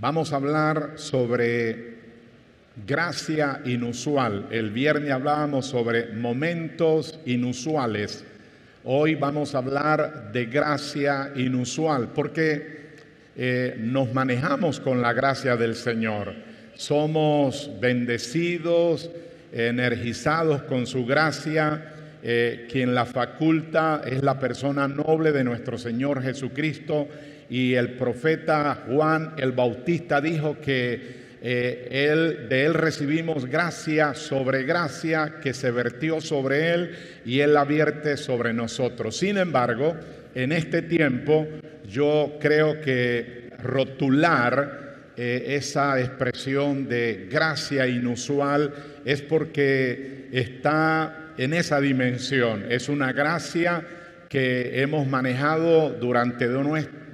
[0.00, 1.96] Vamos a hablar sobre
[2.86, 4.46] gracia inusual.
[4.52, 8.24] El viernes hablábamos sobre momentos inusuales.
[8.84, 12.78] Hoy vamos a hablar de gracia inusual porque
[13.34, 16.32] eh, nos manejamos con la gracia del Señor.
[16.76, 19.10] Somos bendecidos,
[19.50, 21.94] energizados con su gracia.
[22.22, 27.08] Eh, quien la faculta es la persona noble de nuestro Señor Jesucristo
[27.50, 34.64] y el profeta Juan el Bautista dijo que eh, él, de él recibimos gracia sobre
[34.64, 39.16] gracia que se vertió sobre él y él la vierte sobre nosotros.
[39.16, 39.94] Sin embargo,
[40.34, 41.46] en este tiempo
[41.88, 48.72] yo creo que rotular eh, esa expresión de gracia inusual
[49.04, 52.66] es porque está en esa dimensión.
[52.68, 53.84] Es una gracia
[54.28, 56.46] que hemos manejado durante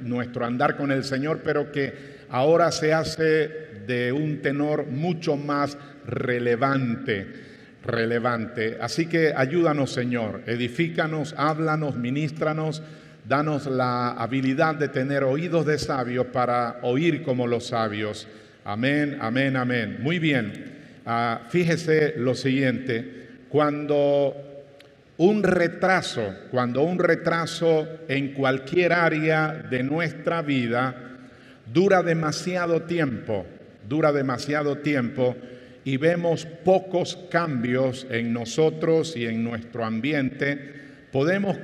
[0.00, 5.78] nuestro andar con el Señor, pero que ahora se hace de un tenor mucho más
[6.06, 7.27] relevante,
[7.84, 8.78] relevante.
[8.80, 12.83] Así que ayúdanos, Señor, edifícanos, háblanos, ministranos,
[13.28, 18.27] danos la habilidad de tener oídos de sabios para oír como los sabios.
[18.64, 19.98] Amén, amén, amén.
[20.00, 20.72] Muy bien.
[21.06, 24.53] Ah, fíjese lo siguiente, cuando
[25.16, 30.94] un retraso, cuando un retraso en cualquier área de nuestra vida
[31.72, 33.46] dura demasiado tiempo,
[33.88, 35.36] dura demasiado tiempo
[35.84, 40.58] y vemos pocos cambios en nosotros y en nuestro ambiente,
[41.12, 41.58] podemos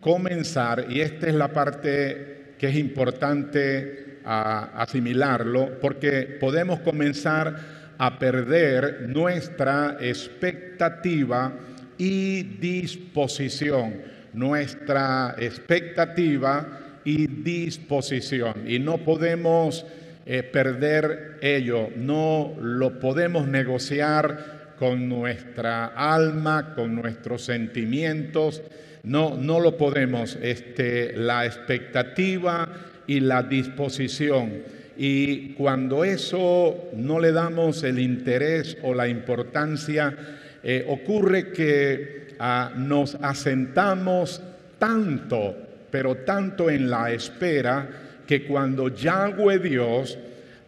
[0.00, 7.56] comenzar, y esta es la parte que es importante asimilarlo, porque podemos comenzar
[7.96, 11.52] a perder nuestra expectativa
[11.98, 18.64] y disposición, nuestra expectativa y disposición.
[18.66, 19.84] Y no podemos
[20.24, 28.62] eh, perder ello, no lo podemos negociar con nuestra alma, con nuestros sentimientos,
[29.02, 32.68] no, no lo podemos, este, la expectativa
[33.06, 34.62] y la disposición.
[34.96, 40.14] Y cuando eso no le damos el interés o la importancia,
[40.62, 44.42] eh, ocurre que ah, nos asentamos
[44.78, 45.56] tanto,
[45.90, 47.88] pero tanto en la espera,
[48.26, 50.18] que cuando Yahweh Dios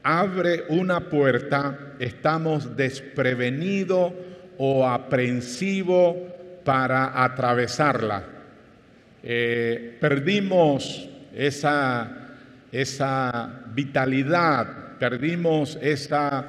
[0.02, 4.12] abre una puerta, estamos desprevenidos
[4.56, 6.16] o aprensivos
[6.64, 8.22] para atravesarla.
[9.22, 12.10] Eh, perdimos esa,
[12.72, 16.46] esa vitalidad, perdimos esa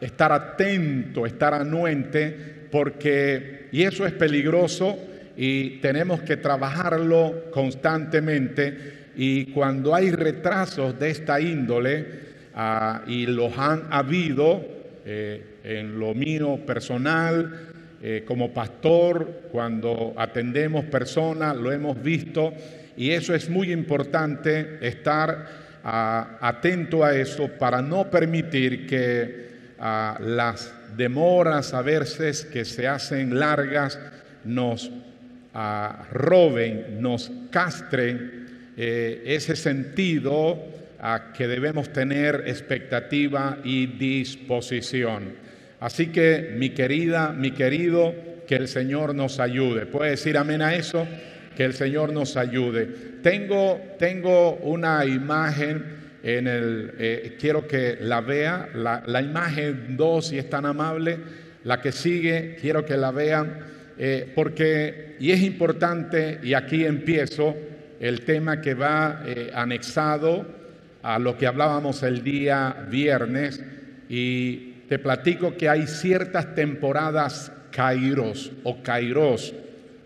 [0.00, 2.36] estar atento, estar anuente,
[2.70, 4.98] porque, y eso es peligroso
[5.36, 12.06] y tenemos que trabajarlo constantemente y cuando hay retrasos de esta índole,
[12.54, 14.64] ah, y los han habido
[15.04, 17.68] eh, en lo mío personal,
[18.02, 22.54] eh, como pastor, cuando atendemos personas, lo hemos visto,
[22.96, 25.48] y eso es muy importante, estar
[25.84, 29.49] ah, atento a eso para no permitir que
[29.80, 33.98] ah, las demoras a veces que se hacen largas
[34.44, 34.90] nos
[36.12, 38.46] roben, nos castren
[38.76, 40.58] eh, ese sentido
[41.00, 45.34] a que debemos tener expectativa y disposición.
[45.80, 48.14] Así que mi querida, mi querido,
[48.46, 49.86] que el Señor nos ayude.
[49.86, 51.06] ¿Puede decir amén a eso?
[51.56, 52.86] Que el Señor nos ayude.
[53.22, 60.38] Tengo, tengo una imagen en el, eh, quiero que la vea, la, imagen 2, si
[60.38, 61.18] es tan amable,
[61.64, 63.58] la que sigue, quiero que la vean,
[63.98, 67.56] eh, porque, y es importante, y aquí empiezo,
[68.00, 70.46] el tema que va eh, anexado
[71.02, 73.62] a lo que hablábamos el día viernes
[74.08, 79.54] y te platico que hay ciertas temporadas kairos o kairos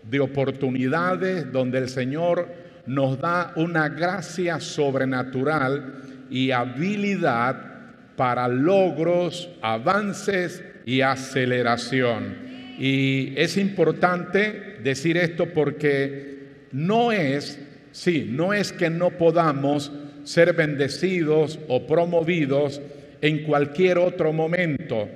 [0.03, 7.55] de oportunidades donde el Señor nos da una gracia sobrenatural y habilidad
[8.15, 12.45] para logros, avances y aceleración.
[12.77, 17.59] Y es importante decir esto porque no es
[17.95, 19.89] Sí, no es que no podamos
[20.25, 22.81] ser bendecidos o promovidos
[23.21, 25.07] en cualquier otro momento,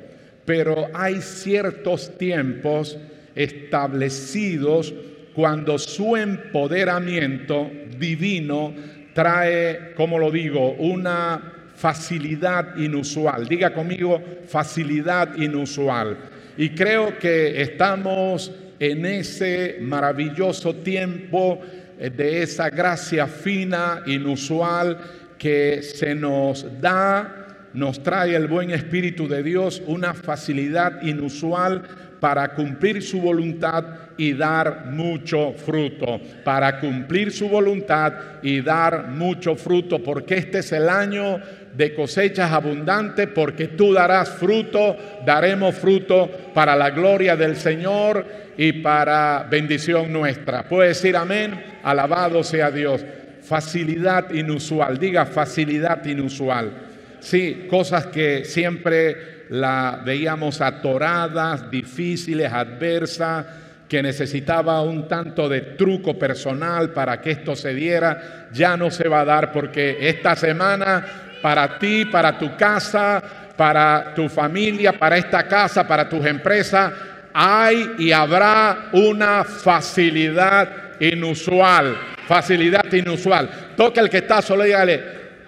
[0.45, 2.98] pero hay ciertos tiempos
[3.36, 4.94] establecidos
[5.39, 8.74] cuando su empoderamiento divino
[9.13, 13.47] trae, como lo digo, una facilidad inusual.
[13.47, 16.18] Diga conmigo, facilidad inusual.
[16.57, 18.51] Y creo que estamos
[18.81, 21.62] en ese maravilloso tiempo
[21.97, 24.97] de esa gracia fina, inusual,
[25.38, 31.83] que se nos da nos trae el buen Espíritu de Dios una facilidad inusual
[32.19, 38.13] para cumplir su voluntad y dar mucho fruto, para cumplir su voluntad
[38.44, 41.39] y dar mucho fruto, porque este es el año
[41.74, 48.25] de cosechas abundantes, porque tú darás fruto, daremos fruto para la gloria del Señor
[48.57, 50.68] y para bendición nuestra.
[50.68, 53.06] Puede decir amén, alabado sea Dios.
[53.42, 56.74] Facilidad inusual, diga facilidad inusual.
[57.21, 63.45] Sí, cosas que siempre la veíamos atoradas, difíciles, adversas,
[63.89, 69.07] que necesitaba un tanto de truco personal para que esto se diera, ya no se
[69.09, 71.03] va a dar porque esta semana
[71.41, 73.21] para ti, para tu casa,
[73.57, 76.94] para tu familia, para esta casa, para tus empresas,
[77.33, 80.69] hay y habrá una facilidad
[81.00, 81.97] inusual,
[82.27, 83.50] facilidad inusual.
[83.75, 85.03] Toca el que está solo y dígale,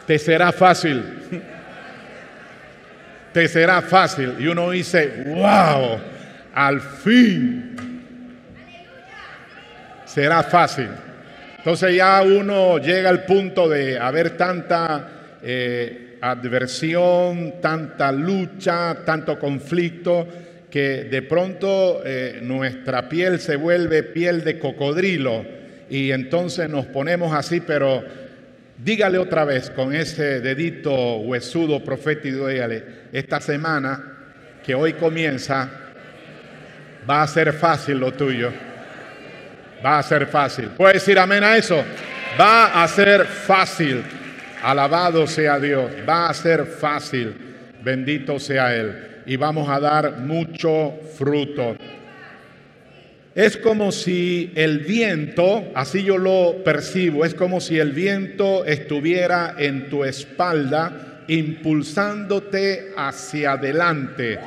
[0.07, 1.03] te será fácil.
[3.33, 4.35] te será fácil.
[4.39, 5.99] Y uno dice, wow,
[6.53, 7.70] al fin
[10.13, 10.89] será fácil.
[11.57, 20.27] Entonces ya uno llega al punto de haber tanta eh, adversión, tanta lucha, tanto conflicto,
[20.69, 25.45] que de pronto eh, nuestra piel se vuelve piel de cocodrilo
[25.89, 28.03] y entonces nos ponemos así, pero
[28.77, 34.17] dígale otra vez con ese dedito huesudo profético, dígale, esta semana
[34.65, 35.69] que hoy comienza
[37.09, 38.70] va a ser fácil lo tuyo.
[39.83, 40.69] Va a ser fácil.
[40.69, 41.83] ¿Puede decir amén a eso?
[42.39, 44.03] Va a ser fácil.
[44.63, 45.91] Alabado sea Dios.
[46.07, 47.33] Va a ser fácil.
[47.83, 49.23] Bendito sea Él.
[49.25, 51.75] Y vamos a dar mucho fruto.
[53.33, 59.55] Es como si el viento, así yo lo percibo, es como si el viento estuviera
[59.57, 64.37] en tu espalda impulsándote hacia adelante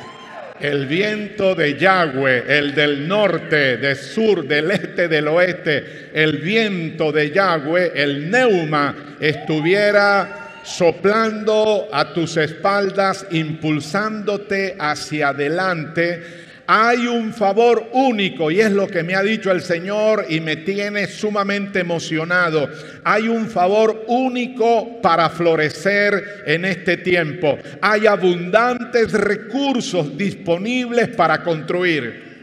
[0.64, 7.12] el viento de Yahweh, el del norte, del sur, del este, del oeste, el viento
[7.12, 17.90] de Yahweh, el neuma, estuviera soplando a tus espaldas, impulsándote hacia adelante hay un favor
[17.92, 22.68] único y es lo que me ha dicho el Señor y me tiene sumamente emocionado.
[23.04, 27.58] Hay un favor único para florecer en este tiempo.
[27.80, 32.33] Hay abundantes recursos disponibles para construir.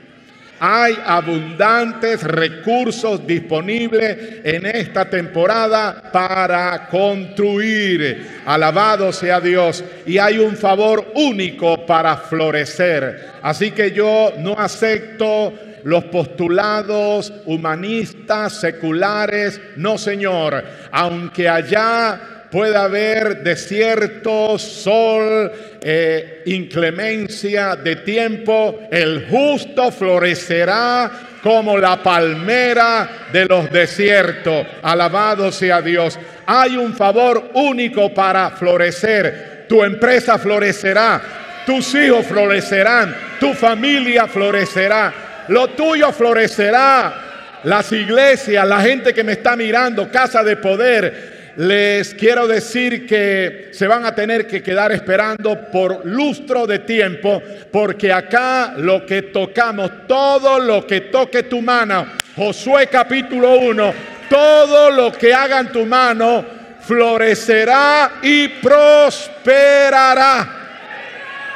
[0.64, 8.42] Hay abundantes recursos disponibles en esta temporada para construir.
[8.46, 9.84] Alabado sea Dios.
[10.06, 13.32] Y hay un favor único para florecer.
[13.42, 15.52] Así que yo no acepto
[15.84, 19.60] los postulados humanistas, seculares.
[19.78, 20.64] No, Señor.
[20.92, 25.52] Aunque allá puede haber desierto, sol,
[25.82, 31.10] eh, inclemencia de tiempo, el justo florecerá
[31.42, 34.68] como la palmera de los desiertos.
[34.82, 36.20] Alabado sea Dios.
[36.46, 39.66] Hay un favor único para florecer.
[39.70, 41.22] Tu empresa florecerá,
[41.66, 45.14] tus hijos florecerán, tu familia florecerá,
[45.48, 47.28] lo tuyo florecerá.
[47.64, 53.70] Las iglesias, la gente que me está mirando, casa de poder, les quiero decir que
[53.72, 59.24] se van a tener que quedar esperando por lustro de tiempo, porque acá lo que
[59.24, 63.94] tocamos, todo lo que toque tu mano, Josué capítulo 1,
[64.30, 66.46] todo lo que haga en tu mano
[66.82, 69.38] florecerá y prosperará.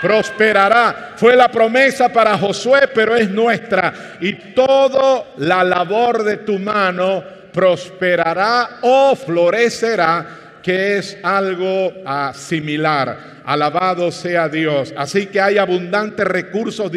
[0.02, 1.14] Prosperará.
[1.16, 3.94] Fue la promesa para Josué, pero es nuestra.
[4.20, 11.94] Y toda la labor de tu mano prosperará o florecerá, que es algo
[12.34, 13.42] similar.
[13.46, 14.94] Alabado sea Dios.
[14.98, 16.92] Así que hay abundantes recursos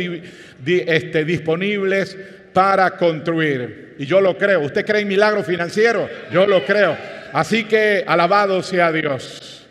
[0.66, 2.18] este, disponibles
[2.52, 3.94] para construir.
[3.98, 4.62] Y yo lo creo.
[4.62, 6.08] ¿Usted cree en milagro financiero?
[6.32, 6.96] Yo lo creo.
[7.32, 9.64] Así que alabado sea Dios.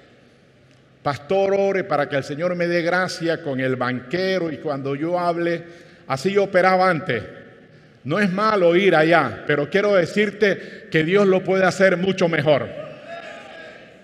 [1.03, 5.19] Pastor, ore para que el Señor me dé gracia con el banquero y cuando yo
[5.19, 5.63] hable,
[6.07, 7.23] así yo operaba antes.
[8.07, 12.69] No es malo ir allá, pero quiero decirte que Dios lo puede hacer mucho mejor.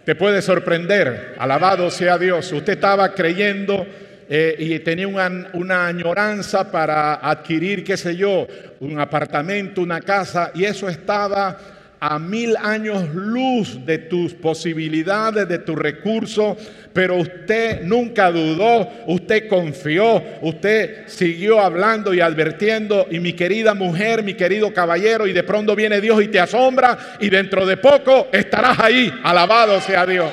[0.03, 1.36] Te puede sorprender.
[1.39, 2.51] Alabado sea Dios.
[2.51, 3.88] Usted estaba creyendo
[4.27, 8.45] eh, y tenía una, una, añoranza para adquirir, qué sé yo,
[8.81, 11.57] un apartamento, una casa, y eso estaba
[12.05, 16.57] a mil años luz de tus posibilidades, de tus recursos,
[16.91, 24.22] pero usted nunca dudó, usted confió, usted siguió hablando y advirtiendo, y mi querida mujer,
[24.22, 28.27] mi querido caballero, y de pronto viene Dios y te asombra, y dentro de poco
[28.33, 30.29] estarás ahí, alabado sea Dios.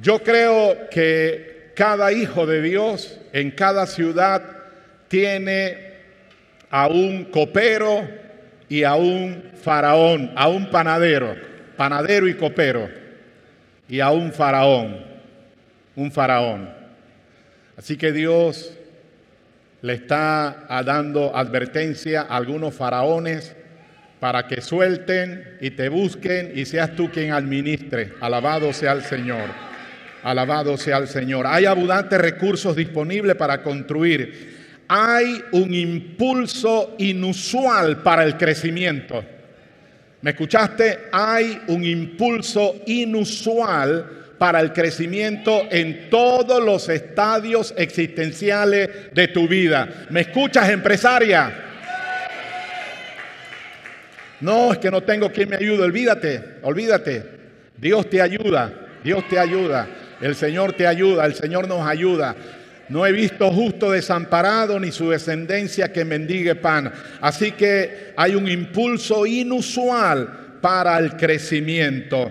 [0.00, 4.40] Yo creo que cada hijo de Dios en cada ciudad
[5.08, 5.83] tiene
[6.74, 8.04] a un copero
[8.68, 11.36] y a un faraón, a un panadero,
[11.76, 12.90] panadero y copero,
[13.88, 14.98] y a un faraón,
[15.94, 16.68] un faraón.
[17.76, 18.76] Así que Dios
[19.82, 23.54] le está dando advertencia a algunos faraones
[24.18, 28.14] para que suelten y te busquen y seas tú quien administre.
[28.20, 29.48] Alabado sea el Señor.
[30.24, 31.46] Alabado sea el Señor.
[31.46, 34.63] Hay abundantes recursos disponibles para construir.
[34.88, 39.24] Hay un impulso inusual para el crecimiento.
[40.20, 41.08] ¿Me escuchaste?
[41.12, 50.06] Hay un impulso inusual para el crecimiento en todos los estadios existenciales de tu vida.
[50.10, 51.64] ¿Me escuchas, empresaria?
[54.40, 55.82] No, es que no tengo quien me ayude.
[55.82, 57.24] Olvídate, olvídate.
[57.76, 58.72] Dios te ayuda,
[59.02, 59.88] Dios te ayuda.
[60.20, 62.34] El Señor te ayuda, el Señor nos ayuda.
[62.88, 66.92] No he visto justo desamparado ni su descendencia que mendigue pan.
[67.20, 72.30] Así que hay un impulso inusual para el crecimiento.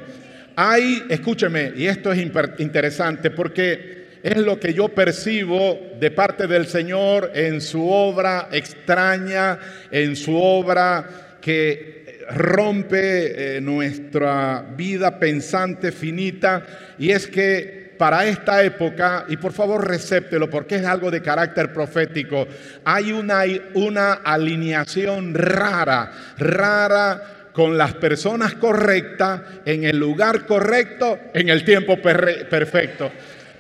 [0.56, 2.20] Hay, escúcheme, y esto es
[2.60, 9.60] interesante porque es lo que yo percibo de parte del Señor en su obra extraña,
[9.92, 16.66] en su obra que rompe eh, nuestra vida pensante finita,
[16.98, 21.72] y es que para esta época, y por favor recéptelo porque es algo de carácter
[21.72, 22.46] profético,
[22.84, 23.44] hay una,
[23.76, 31.96] una alineación rara, rara con las personas correctas, en el lugar correcto, en el tiempo
[32.02, 33.10] perfecto.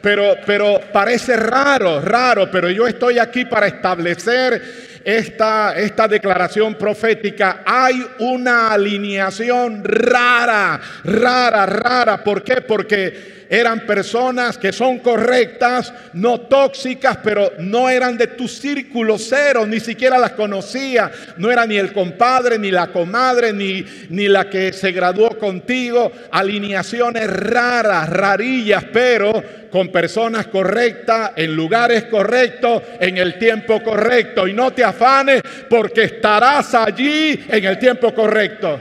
[0.02, 7.64] Pero, pero parece raro, raro, pero yo estoy aquí para establecer esta, esta declaración profética.
[7.66, 12.24] Hay una alineación rara, rara, rara.
[12.24, 12.62] ¿Por qué?
[12.62, 19.68] Porque eran personas que son correctas, no tóxicas, pero no eran de tu círculo cero,
[19.68, 21.12] ni siquiera las conocía.
[21.38, 26.12] No era ni el compadre, ni la comadre, ni, ni la que se graduó contigo.
[26.32, 29.44] Alineaciones raras, rarillas, pero
[29.74, 34.48] con personas correctas, en lugares correctos, en el tiempo correcto.
[34.48, 38.80] Y no te afanes porque estarás allí en el tiempo correcto.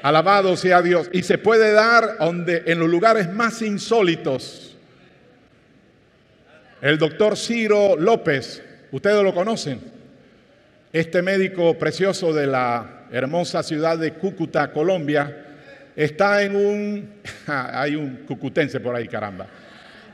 [0.00, 1.10] Alabado sea Dios.
[1.12, 4.78] Y se puede dar donde, en los lugares más insólitos.
[6.80, 9.78] El doctor Ciro López, ustedes lo conocen.
[10.90, 15.48] Este médico precioso de la hermosa ciudad de Cúcuta, Colombia,
[15.94, 17.10] está en un...
[17.46, 19.48] hay un cucutense por ahí, caramba.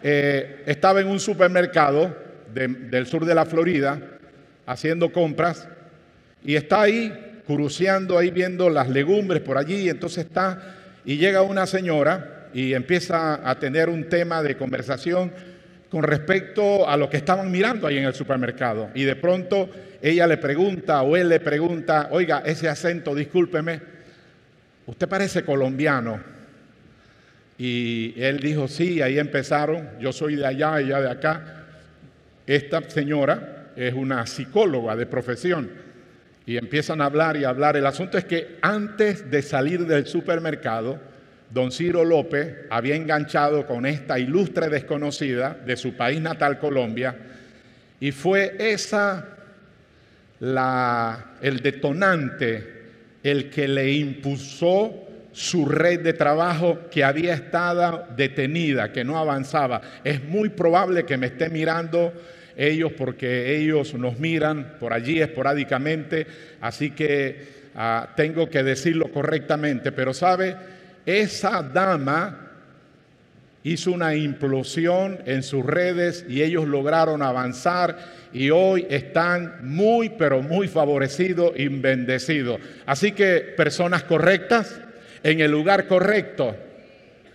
[0.03, 2.17] Eh, estaba en un supermercado
[2.53, 4.01] del sur de la Florida
[4.67, 5.69] haciendo compras
[6.45, 11.67] y está ahí curuceando ahí viendo las legumbres por allí, entonces está y llega una
[11.67, 15.33] señora y empieza a tener un tema de conversación
[15.91, 18.91] con respecto a lo que estaban mirando ahí en el supermercado.
[18.95, 19.71] Y de pronto
[20.03, 23.81] ella le pregunta o él le pregunta, oiga, ese acento, discúlpeme,
[24.87, 26.38] usted parece colombiano.
[27.59, 31.65] Y él dijo, sí, ahí empezaron, yo soy de allá, ella de acá.
[32.47, 35.69] Esta señora es una psicóloga de profesión
[36.47, 37.77] y empiezan a hablar y a hablar.
[37.77, 40.99] El asunto es que antes de salir del supermercado,
[41.51, 47.17] don Ciro López había enganchado con esta ilustre desconocida de su país natal, Colombia,
[48.01, 49.27] y fue esa
[50.41, 52.79] la, el detonante,
[53.23, 55.08] el que le impulsó
[55.39, 59.81] su red de trabajo que había estado detenida, que no avanzaba.
[60.03, 62.13] Es muy probable que me esté mirando
[62.57, 66.27] ellos porque ellos nos miran por allí esporádicamente,
[66.61, 70.57] así que ah, tengo que decirlo correctamente, pero sabe,
[71.07, 72.51] esa dama
[73.63, 77.97] hizo una implosión en sus redes y ellos lograron avanzar
[78.33, 82.59] y hoy están muy, pero muy favorecidos y bendecidos.
[82.87, 84.81] Así que personas correctas
[85.23, 86.57] en el lugar correcto,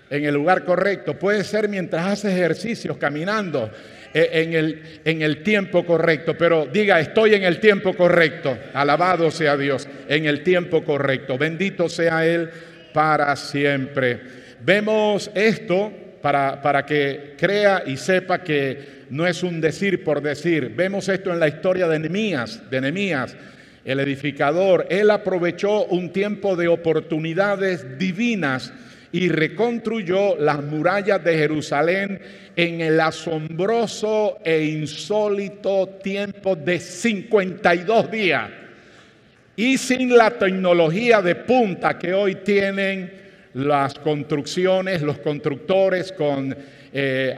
[0.09, 3.71] en el lugar correcto, puede ser mientras haces ejercicios, caminando,
[4.13, 8.55] eh, en el, en el tiempo correcto, pero diga, estoy en el tiempo correcto.
[8.73, 11.37] Alabado sea Dios, en el tiempo correcto.
[11.37, 12.49] Bendito sea Él
[12.93, 14.19] para siempre.
[14.63, 20.71] Vemos esto para, para que crea y sepa que no es un decir por decir.
[20.75, 23.35] Vemos esto en la historia de Nehemías, de Nehemías,
[23.85, 24.87] el edificador.
[24.89, 28.73] Él aprovechó un tiempo de oportunidades divinas
[29.11, 32.19] y reconstruyó las murallas de Jerusalén
[32.55, 38.49] en el asombroso e insólito tiempo de 52 días.
[39.55, 43.13] Y sin la tecnología de punta que hoy tienen
[43.53, 46.55] las construcciones, los constructores con
[46.91, 47.35] eh,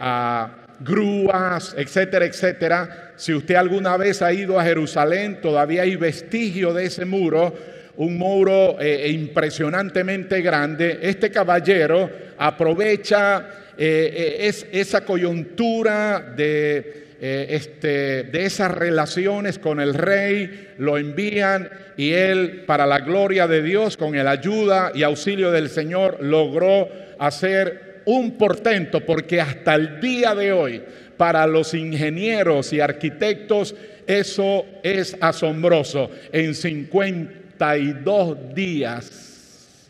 [0.79, 3.11] grúas, etcétera, etcétera.
[3.15, 7.53] Si usted alguna vez ha ido a Jerusalén, todavía hay vestigio de ese muro,
[7.97, 10.99] un muro eh, impresionantemente grande.
[11.01, 20.97] Este caballero aprovecha eh, esa coyuntura eh, este, de esas relaciones con el rey, lo
[20.97, 26.17] envían y él, para la gloria de Dios, con el ayuda y auxilio del Señor,
[26.21, 30.83] logró hacer un portento, porque hasta el día de hoy,
[31.17, 36.11] para los ingenieros y arquitectos, eso es asombroso.
[36.31, 39.89] En 52 días,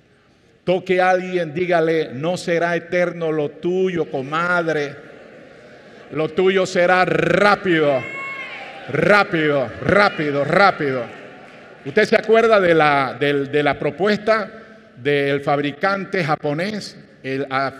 [0.63, 5.05] toque a alguien, dígale, no será eterno lo tuyo, comadre
[6.11, 8.01] lo tuyo será rápido,
[8.89, 11.03] rápido, rápido, rápido.
[11.85, 14.51] ¿Usted se acuerda de la, de, la propuesta
[14.95, 16.97] del fabricante japonés
[17.49, 17.73] a,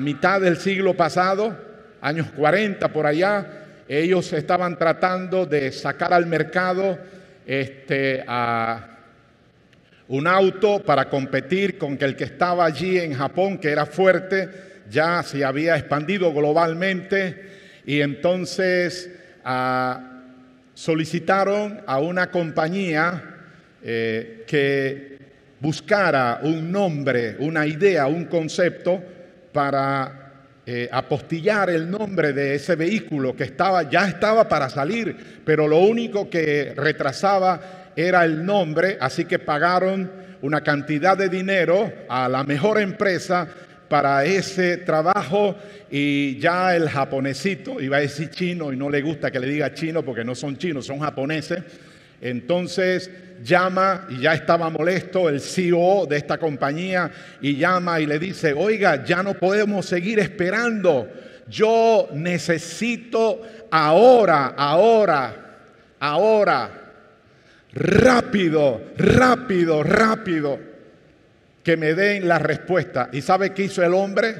[0.00, 1.56] mitad del siglo pasado,
[2.00, 3.46] años 40 por allá?
[3.88, 6.98] Ellos estaban tratando de sacar al mercado
[7.46, 8.86] este, a
[10.08, 14.48] un auto para competir con el que estaba allí en Japón, que era fuerte,
[14.90, 17.50] ya se había expandido globalmente
[17.86, 19.10] y entonces
[20.74, 23.22] solicitaron a una compañía
[23.82, 25.18] eh, que
[25.60, 29.02] buscara un nombre, una idea, un concepto
[29.52, 30.30] para
[30.66, 35.78] eh, apostillar el nombre de ese vehículo que estaba, ya estaba para salir, pero lo
[35.78, 40.10] único que retrasaba era el nombre, así que pagaron
[40.42, 43.48] una cantidad de dinero a la mejor empresa
[43.88, 45.56] para ese trabajo
[45.90, 49.74] y ya el japonesito, iba a decir chino y no le gusta que le diga
[49.74, 51.62] chino porque no son chinos, son japoneses.
[52.20, 53.10] Entonces
[53.42, 57.10] llama y ya estaba molesto el CEO de esta compañía
[57.40, 61.08] y llama y le dice, oiga, ya no podemos seguir esperando.
[61.48, 65.34] Yo necesito ahora, ahora,
[65.98, 66.70] ahora,
[67.72, 70.58] rápido, rápido, rápido
[71.62, 73.08] que me den la respuesta.
[73.12, 74.34] ¿Y sabe qué hizo el hombre?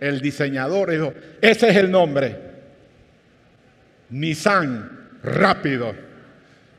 [0.00, 2.36] El diseñador dijo, ese es el nombre.
[4.10, 6.05] Nissan, rápido.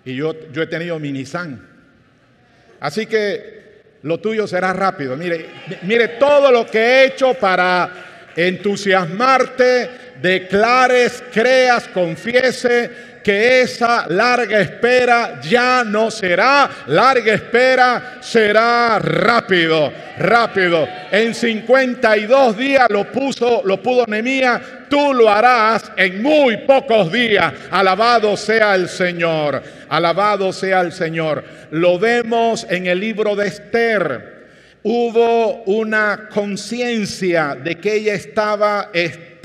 [0.08, 1.68] Y yo, yo he tenido mi Nissan.
[2.80, 3.58] Así que
[4.04, 5.18] lo tuyo será rápido.
[5.18, 5.48] Mire,
[5.82, 9.90] mire todo lo que he hecho para entusiasmarte,
[10.22, 12.90] declares, creas, confiese
[13.24, 20.88] que esa larga espera ya no será larga espera, será rápido, rápido.
[21.12, 27.54] En 52 días lo puso, lo pudo Nemía, tú lo harás en muy pocos días.
[27.72, 31.44] Alabado sea el Señor, alabado sea el Señor.
[31.72, 34.38] Lo vemos en el libro de Esther.
[34.84, 38.90] Hubo una conciencia de que ella estaba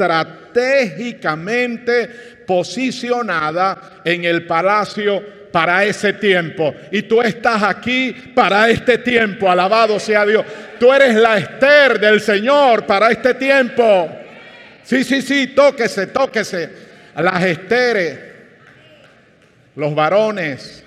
[0.02, 2.08] estratégicamente
[2.46, 6.74] posicionada en el palacio para ese tiempo.
[6.90, 10.44] Y tú estás aquí para este tiempo, alabado sea Dios.
[10.80, 14.10] Tú eres la Esther del Señor para este tiempo.
[14.82, 16.70] Sí, sí, sí, tóquese, tóquese.
[17.16, 18.18] Las Esteres,
[19.76, 20.82] los varones,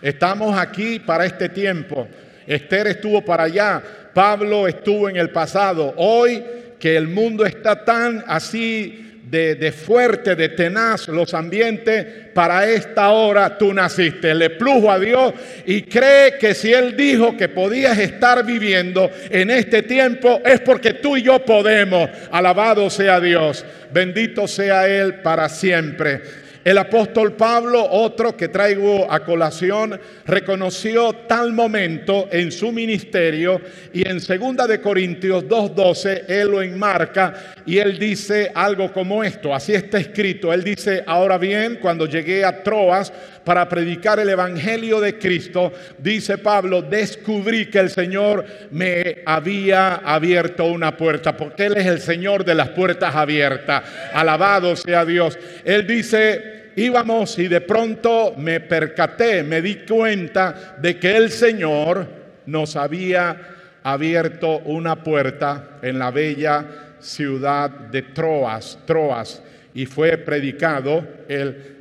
[0.00, 2.06] estamos aquí para este tiempo.
[2.46, 5.94] Esther estuvo para allá, Pablo estuvo en el pasado.
[5.96, 6.44] Hoy
[6.80, 13.56] que el mundo está tan así de, fuerte, de tenaz los ambientes, para esta hora
[13.56, 14.34] tú naciste.
[14.34, 15.34] Le plujo a Dios
[15.66, 20.94] y cree que si Él dijo que podías estar viviendo en este tiempo, es porque
[20.94, 22.10] tú y yo podemos.
[22.32, 23.64] Alabado sea Dios.
[23.92, 26.22] Bendito sea Él para siempre.
[26.62, 33.62] El apóstol Pablo, otro que traigo a colación, reconoció tal momento en su ministerio
[33.94, 39.54] y en 2 de Corintios 2:12 él lo enmarca y él dice algo como esto,
[39.54, 40.52] así está escrito.
[40.52, 43.10] Él dice, "Ahora bien, cuando llegué a Troas
[43.50, 50.66] para predicar el evangelio de Cristo, dice Pablo, descubrí que el Señor me había abierto
[50.66, 53.82] una puerta, porque él es el Señor de las puertas abiertas.
[54.12, 55.36] Alabado sea Dios.
[55.64, 62.06] Él dice, íbamos y de pronto me percaté, me di cuenta de que el Señor
[62.46, 63.36] nos había
[63.82, 66.64] abierto una puerta en la bella
[67.00, 69.42] ciudad de Troas, Troas,
[69.74, 71.79] y fue predicado el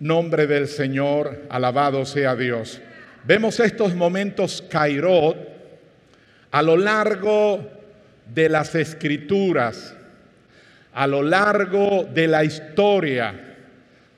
[0.00, 2.80] nombre del Señor, alabado sea Dios.
[3.24, 5.36] Vemos estos momentos Cairot
[6.50, 7.60] a lo largo
[8.32, 9.94] de las escrituras,
[10.92, 13.48] a lo largo de la historia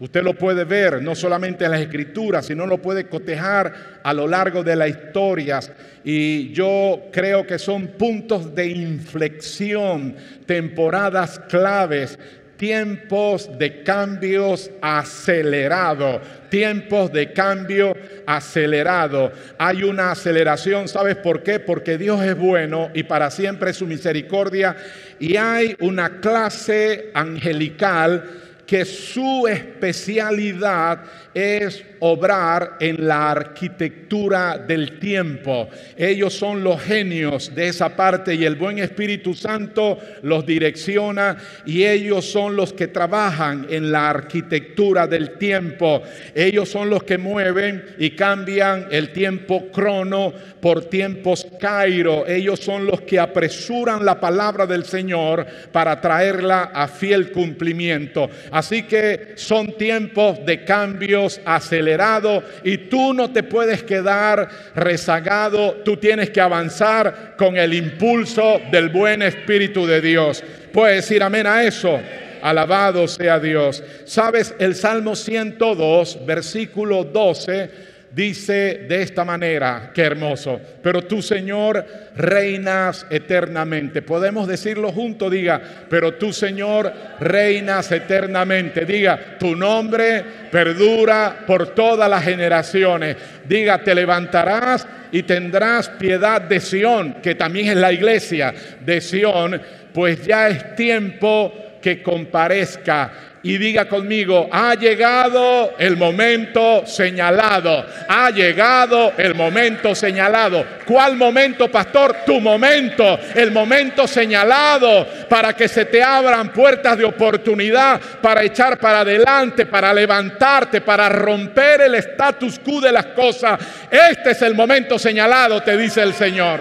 [0.00, 4.26] Usted lo puede ver no solamente en las escrituras, sino lo puede cotejar a lo
[4.26, 5.70] largo de las historias.
[6.02, 10.16] Y yo creo que son puntos de inflexión,
[10.46, 12.18] temporadas claves
[12.60, 16.20] tiempos de cambios acelerados,
[16.50, 17.96] tiempos de cambio
[18.26, 19.32] acelerado.
[19.56, 21.58] Hay una aceleración, ¿sabes por qué?
[21.58, 24.76] Porque Dios es bueno y para siempre es su misericordia
[25.18, 28.24] y hay una clase angelical
[28.70, 31.00] que su especialidad
[31.34, 35.68] es obrar en la arquitectura del tiempo.
[35.96, 41.84] Ellos son los genios de esa parte y el buen Espíritu Santo los direcciona y
[41.84, 46.02] ellos son los que trabajan en la arquitectura del tiempo.
[46.32, 52.26] Ellos son los que mueven y cambian el tiempo crono por tiempos cairo.
[52.26, 58.30] Ellos son los que apresuran la palabra del Señor para traerla a fiel cumplimiento.
[58.60, 65.96] Así que son tiempos de cambios acelerados y tú no te puedes quedar rezagado, tú
[65.96, 70.44] tienes que avanzar con el impulso del buen Espíritu de Dios.
[70.74, 71.98] Puedes decir amén a eso.
[72.42, 73.82] Alabado sea Dios.
[74.04, 81.84] Sabes, el Salmo 102, versículo 12 dice de esta manera, qué hermoso, pero tú Señor
[82.16, 84.02] reinas eternamente.
[84.02, 88.84] Podemos decirlo junto, diga, pero tú Señor reinas eternamente.
[88.84, 93.16] Diga, tu nombre perdura por todas las generaciones.
[93.46, 99.60] Diga, te levantarás y tendrás piedad de Sión, que también es la iglesia de Sión,
[99.92, 103.12] pues ya es tiempo que comparezca
[103.42, 110.64] y diga conmigo, ha llegado el momento señalado, ha llegado el momento señalado.
[110.84, 112.16] ¿Cuál momento, pastor?
[112.26, 118.78] Tu momento, el momento señalado para que se te abran puertas de oportunidad, para echar
[118.78, 123.58] para adelante, para levantarte, para romper el status quo de las cosas.
[123.90, 126.60] Este es el momento señalado, te dice el Señor.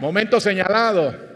[0.00, 1.27] Momento señalado.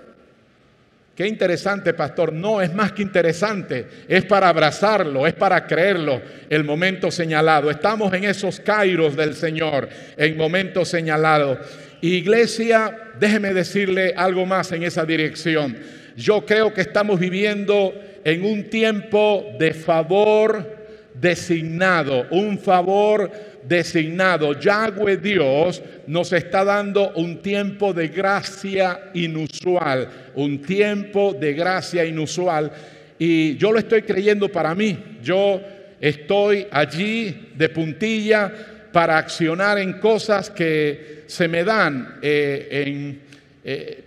[1.14, 2.32] Qué interesante, pastor.
[2.32, 3.86] No, es más que interesante.
[4.08, 7.70] Es para abrazarlo, es para creerlo el momento señalado.
[7.70, 11.60] Estamos en esos kairos del Señor, en momento señalado.
[12.00, 15.76] Iglesia, déjeme decirle algo más en esa dirección.
[16.16, 17.94] Yo creo que estamos viviendo
[18.24, 20.81] en un tiempo de favor
[21.22, 23.30] designado, un favor
[23.62, 24.58] designado.
[24.58, 32.72] Yahweh Dios nos está dando un tiempo de gracia inusual, un tiempo de gracia inusual.
[33.20, 34.98] Y yo lo estoy creyendo para mí.
[35.22, 35.60] Yo
[36.00, 38.52] estoy allí de puntilla
[38.90, 43.20] para accionar en cosas que se me dan eh, en,
[43.64, 44.04] eh,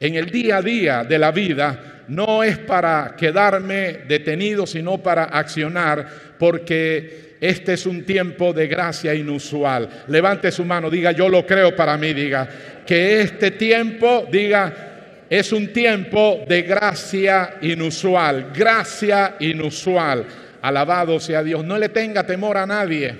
[0.00, 5.24] en el día a día de la vida no es para quedarme detenido, sino para
[5.24, 10.04] accionar, porque este es un tiempo de gracia inusual.
[10.08, 12.46] Levante su mano, diga, yo lo creo para mí, diga,
[12.86, 20.26] que este tiempo, diga, es un tiempo de gracia inusual, gracia inusual.
[20.60, 21.64] Alabado sea Dios.
[21.64, 23.14] No le tenga temor a nadie,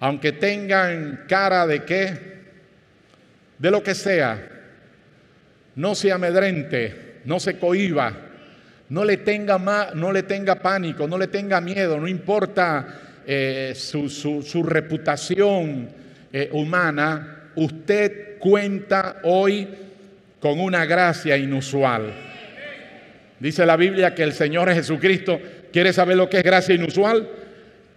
[0.00, 2.18] aunque tengan cara de qué,
[3.58, 4.48] de lo que sea.
[5.74, 8.12] No se amedrente no se cohiba,
[8.88, 9.58] no le tenga,
[9.94, 15.88] no le tenga pánico, no le tenga miedo, no importa eh, su, reputación
[16.32, 19.68] eh, humana, usted cuenta hoy
[20.40, 22.12] con una gracia inusual.
[23.38, 25.40] Dice la Biblia que el Señor Jesucristo,
[25.72, 27.28] ¿quiere saber lo que es gracia inusual?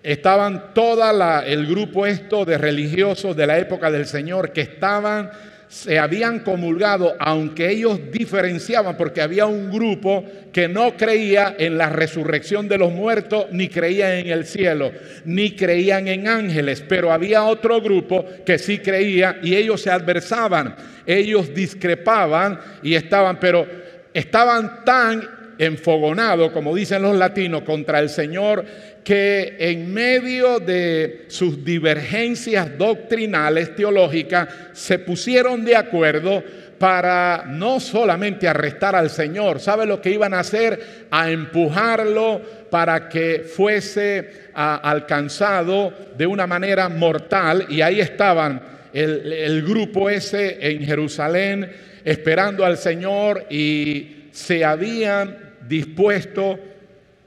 [0.04, 5.32] Estaban toda el grupo esto de religiosos de la época del Señor que estaban
[5.67, 11.89] se habían comulgado, aunque ellos diferenciaban, porque había un grupo que no creía en la
[11.89, 14.91] resurrección de los muertos, ni creía en el cielo,
[15.25, 20.75] ni creían en ángeles, pero había otro grupo que sí creía y ellos se adversaban,
[21.06, 23.67] ellos discrepaban y estaban, pero
[24.13, 28.65] estaban tan enfogonados, como dicen los latinos, contra el Señor,
[29.04, 36.44] que en medio de sus divergencias doctrinales teológicas se pusieron de acuerdo
[36.80, 41.08] para no solamente arrestar al Señor, ¿sabe lo que iban a hacer?
[41.10, 47.65] A empujarlo para que fuese alcanzado de una manera mortal.
[47.70, 51.72] Y ahí estaban el, el grupo ese en Jerusalén
[52.04, 56.60] esperando al Señor y se habían dispuesto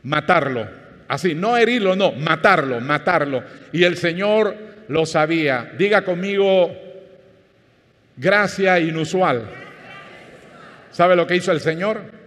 [0.03, 0.69] matarlo.
[1.09, 3.43] Así, no herirlo, no, matarlo, matarlo.
[3.73, 4.55] Y el Señor
[4.89, 5.73] lo sabía.
[5.77, 6.71] Diga conmigo,
[8.17, 9.49] gracia inusual.
[10.91, 12.19] ¿Sabe lo que hizo el Señor?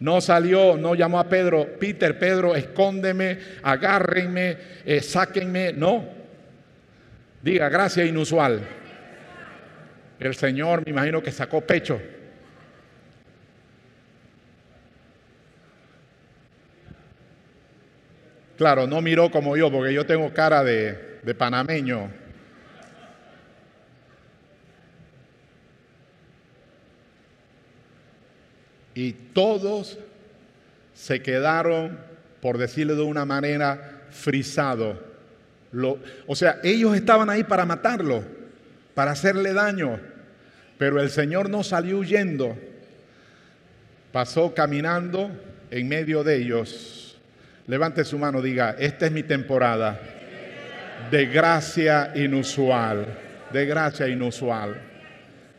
[0.00, 5.72] No salió, no llamó a Pedro, Peter, Pedro, escóndeme, agárrenme, eh, sáquenme.
[5.72, 6.04] No.
[7.40, 8.60] Diga, gracia inusual.
[10.18, 12.00] El Señor me imagino que sacó pecho.
[18.56, 22.10] Claro, no miró como yo, porque yo tengo cara de, panameño.
[28.94, 29.98] Y todos
[30.94, 31.98] se quedaron,
[32.40, 34.96] por decirlo de una manera, frisados.
[36.26, 38.24] o sea, ellos estaban ahí para matarlo,
[38.94, 40.00] para hacerle daño,
[40.78, 42.56] pero el Señor no salió huyendo,
[44.12, 45.30] pasó caminando
[45.70, 46.95] en medio de ellos.
[47.66, 50.00] Levante su mano, diga, esta es mi temporada
[51.10, 53.06] de gracia inusual,
[53.52, 54.80] de gracia inusual,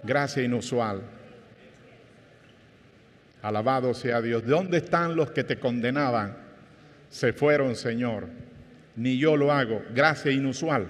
[0.04, 1.02] gracia inusual.
[3.42, 4.44] Alabado sea Dios.
[4.44, 6.36] ¿De dónde están los que te condenaban?
[7.10, 8.28] Se fueron, Señor.
[8.96, 9.84] Ni yo lo hago.
[9.94, 10.88] Gracia inusual.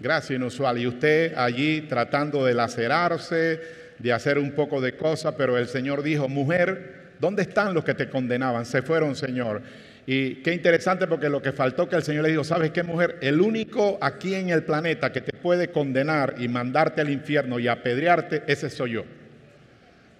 [0.00, 0.78] Gracia inusual.
[0.78, 3.60] Y usted allí tratando de lacerarse,
[3.98, 7.94] de hacer un poco de cosas, pero el Señor dijo, mujer, ¿dónde están los que
[7.94, 8.64] te condenaban?
[8.64, 9.62] Se fueron, Señor.
[10.10, 13.18] Y qué interesante porque lo que faltó que el Señor le dijo, ¿sabes qué mujer?
[13.20, 17.68] El único aquí en el planeta que te puede condenar y mandarte al infierno y
[17.68, 19.04] apedrearte, ese soy yo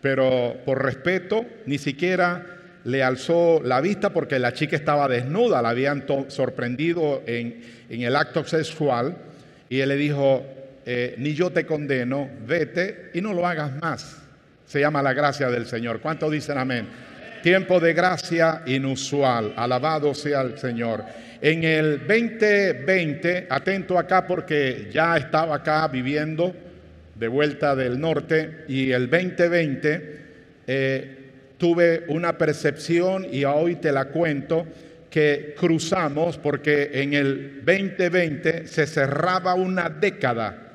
[0.01, 2.45] pero por respeto ni siquiera
[2.85, 8.45] le alzó la vista porque la chica estaba desnuda, la habían sorprendido en, el acto
[8.45, 9.17] sexual
[9.69, 10.47] y él le dijo,
[10.87, 14.23] eh, ni yo te condeno, vete y no lo hagas más.
[14.65, 16.01] Se llama la gracia del Señor.
[16.01, 16.89] ¿Cuántos dicen amén?
[17.43, 21.05] Tiempo de gracia inusual, alabado sea el Señor.
[21.41, 26.55] En el 2020, atento acá porque ya estaba acá viviendo
[27.15, 30.19] de vuelta del norte y el 2020
[30.67, 31.19] eh,
[31.57, 34.67] tuve una percepción y hoy te la cuento
[35.11, 40.68] que cruzamos porque en el 2020 se cerraba una década,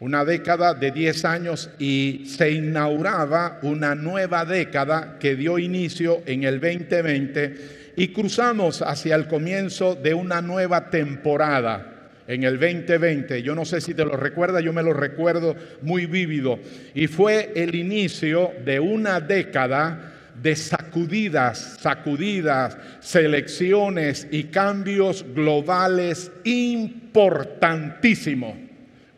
[0.00, 6.44] una década de 10 años y se inauguraba una nueva década que dio inicio en
[6.44, 13.42] el 2020 y cruzamos hacia el comienzo de una nueva temporada en el 2020.
[13.42, 16.58] Yo no sé si te lo recuerda, yo me lo recuerdo muy vívido.
[16.94, 28.69] Y fue el inicio de una década de sacudidas, sacudidas, selecciones y cambios globales importantísimos.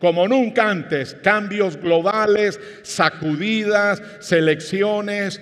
[0.03, 5.41] Como nunca antes, cambios globales, sacudidas, selecciones.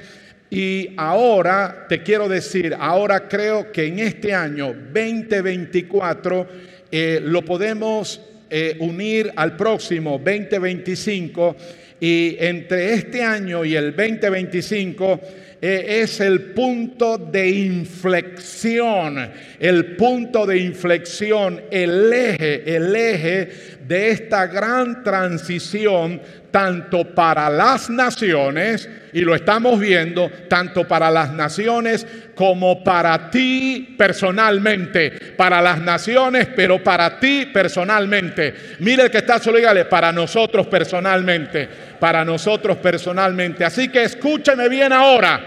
[0.51, 6.47] Y ahora te quiero decir, ahora creo que en este año 2024
[6.93, 8.21] eh, lo podemos
[8.51, 11.57] eh, unir al próximo 2025
[11.99, 15.21] y entre este año y el 2025
[15.63, 23.49] eh, es el punto de inflexión, el punto de inflexión, el eje, el eje
[23.91, 26.23] de esta gran transición
[26.53, 33.97] tanto para las naciones, y lo estamos viendo, tanto para las naciones como para ti
[33.99, 38.55] personalmente, para las naciones, pero para ti personalmente.
[38.79, 43.65] Mire el que está solo, dígale, para nosotros personalmente, para nosotros personalmente.
[43.65, 45.41] Así que escúcheme bien ahora,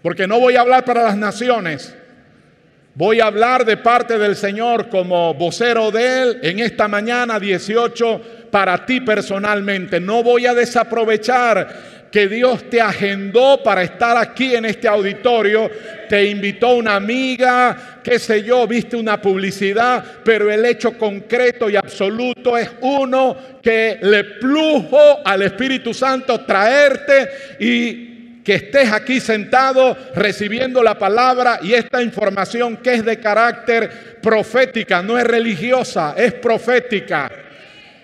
[0.00, 1.94] porque no voy a hablar para las naciones.
[2.96, 8.20] Voy a hablar de parte del Señor como vocero de Él en esta mañana 18
[8.52, 9.98] para ti personalmente.
[9.98, 15.68] No voy a desaprovechar que Dios te agendó para estar aquí en este auditorio,
[16.08, 21.74] te invitó una amiga, qué sé yo, viste una publicidad, pero el hecho concreto y
[21.74, 27.28] absoluto es uno que le plujo al Espíritu Santo traerte
[27.58, 28.13] y
[28.44, 35.02] que estés aquí sentado recibiendo la palabra y esta información que es de carácter profética,
[35.02, 37.30] no es religiosa, es profética.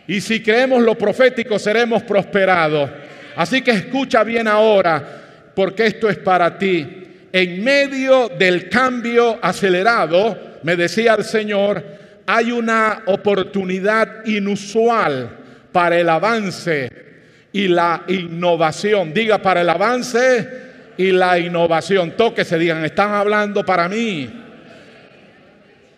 [0.06, 2.90] Y si creemos lo profético, seremos prosperados.
[3.36, 7.28] Así que escucha bien ahora, porque esto es para ti.
[7.30, 11.84] En medio del cambio acelerado, me decía el Señor,
[12.26, 15.36] hay una oportunidad inusual
[15.70, 17.09] para el avance
[17.52, 19.12] y la innovación.
[19.12, 20.48] Diga, para el avance
[20.96, 22.12] y la innovación.
[22.16, 24.30] Toque se digan, están hablando para mí.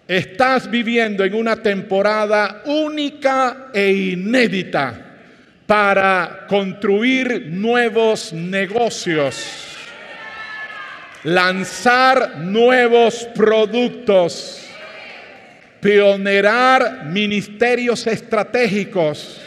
[0.07, 5.13] Estás viviendo en una temporada única e inédita
[5.67, 9.45] para construir nuevos negocios,
[11.25, 14.67] lanzar nuevos productos,
[15.81, 19.42] pionerar ministerios estratégicos,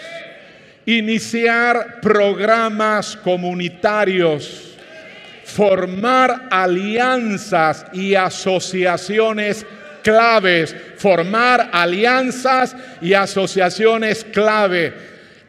[0.85, 4.75] iniciar programas comunitarios,
[5.43, 9.65] formar alianzas y asociaciones
[10.03, 14.93] claves, formar alianzas y asociaciones clave,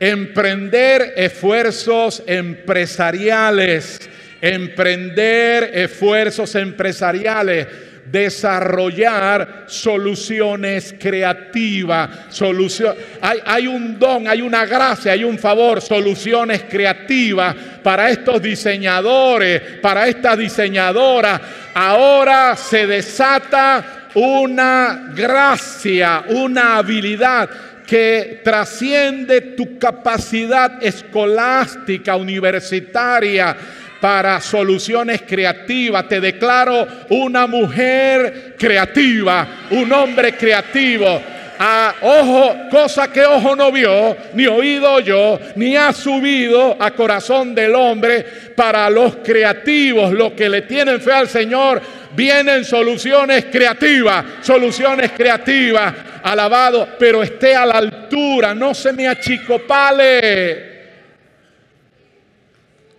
[0.01, 4.09] emprender esfuerzos empresariales,
[4.41, 7.67] emprender esfuerzos empresariales
[8.11, 12.11] desarrollar soluciones creativas.
[12.31, 18.41] Solución, hay, hay un don, hay una gracia, hay un favor, soluciones creativas para estos
[18.43, 21.41] diseñadores, para esta diseñadora.
[21.75, 27.51] Ahora se desata una gracia, una habilidad
[27.87, 33.57] que trasciende tu capacidad escolástica, universitaria,
[34.01, 36.09] para soluciones creativas.
[36.09, 41.23] Te declaro una mujer creativa, un hombre creativo.
[41.59, 47.55] A ojo, cosa que ojo no vio, ni oído yo, ni ha subido a corazón
[47.55, 48.23] del hombre
[48.55, 51.81] para los creativos, los que le tienen fe al Señor,
[52.15, 60.76] vienen soluciones creativas, soluciones creativas, alabado, pero esté a la altura, no se me achicopale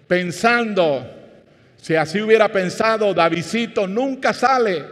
[0.08, 1.06] pensando,
[1.78, 4.84] si así hubiera pensado, Davidito nunca sale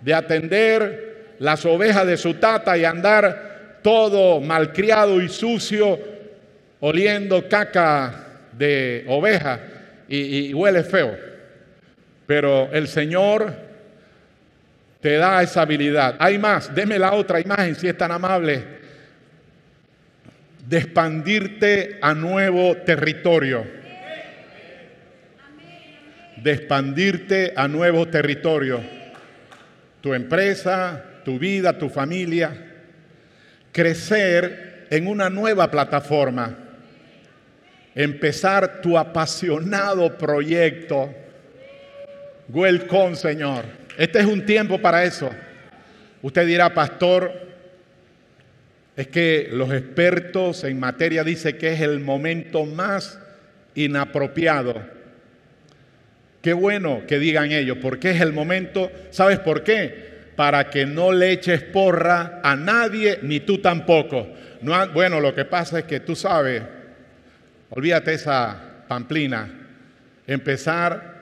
[0.00, 5.98] de atender las ovejas de su tata y andar todo malcriado y sucio,
[6.80, 9.60] oliendo caca de oveja
[10.08, 11.16] y, y huele feo.
[12.26, 13.54] Pero el Señor
[15.00, 16.16] te da esa habilidad.
[16.18, 18.82] Hay más, deme la otra imagen si es tan amable.
[20.66, 23.81] De expandirte a nuevo territorio
[26.42, 28.80] de expandirte a nuevos territorios.
[30.00, 32.52] Tu empresa, tu vida, tu familia.
[33.70, 36.58] Crecer en una nueva plataforma.
[37.94, 41.14] Empezar tu apasionado proyecto.
[42.48, 43.64] Welcome, Señor.
[43.96, 45.30] Este es un tiempo para eso.
[46.22, 47.32] Usted dirá, pastor,
[48.96, 53.18] es que los expertos en materia dicen que es el momento más
[53.74, 54.91] inapropiado
[56.42, 60.10] Qué bueno que digan ellos, porque es el momento, ¿sabes por qué?
[60.34, 64.26] Para que no le eches porra a nadie, ni tú tampoco.
[64.60, 66.62] No, bueno, lo que pasa es que tú sabes,
[67.70, 69.48] olvídate esa pamplina,
[70.26, 71.12] empezar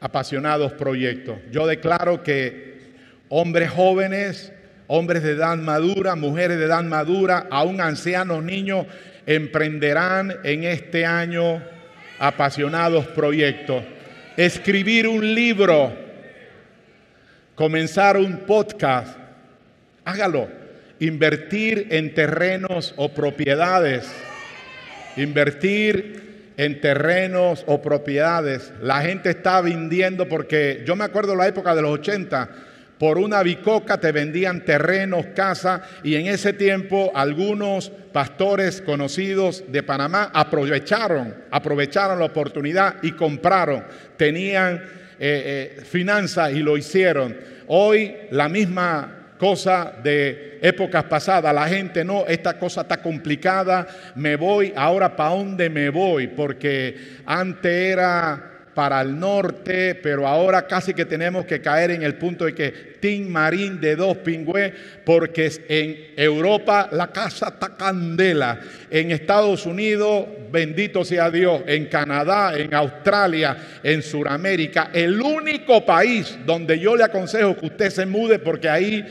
[0.00, 1.38] apasionados proyectos.
[1.52, 2.74] Yo declaro que
[3.28, 4.52] hombres jóvenes,
[4.88, 8.86] hombres de edad madura, mujeres de edad madura, aún ancianos, niños,
[9.24, 11.62] emprenderán en este año
[12.18, 13.84] apasionados proyectos
[14.36, 15.92] escribir un libro,
[17.54, 19.16] comenzar un podcast,
[20.04, 20.48] hágalo.
[21.00, 24.10] Invertir en terrenos o propiedades.
[25.16, 28.72] Invertir en terrenos o propiedades.
[28.80, 32.48] La gente está vendiendo porque yo me acuerdo la época de los 80
[32.98, 39.82] por una bicoca te vendían terrenos, casa, y en ese tiempo algunos pastores conocidos de
[39.82, 43.84] Panamá aprovecharon, aprovecharon la oportunidad y compraron.
[44.16, 44.76] Tenían
[45.18, 47.36] eh, eh, finanzas y lo hicieron.
[47.66, 51.54] Hoy la misma cosa de épocas pasadas.
[51.54, 56.96] La gente, no, esta cosa está complicada, me voy, ahora para dónde me voy, porque
[57.26, 62.44] antes era para el norte, pero ahora casi que tenemos que caer en el punto
[62.44, 64.72] de que Tim Marín de dos pingües,
[65.04, 68.60] porque en Europa la casa está candela,
[68.90, 76.36] en Estados Unidos, bendito sea Dios, en Canadá, en Australia, en Sudamérica, el único país
[76.44, 79.04] donde yo le aconsejo que usted se mude porque ahí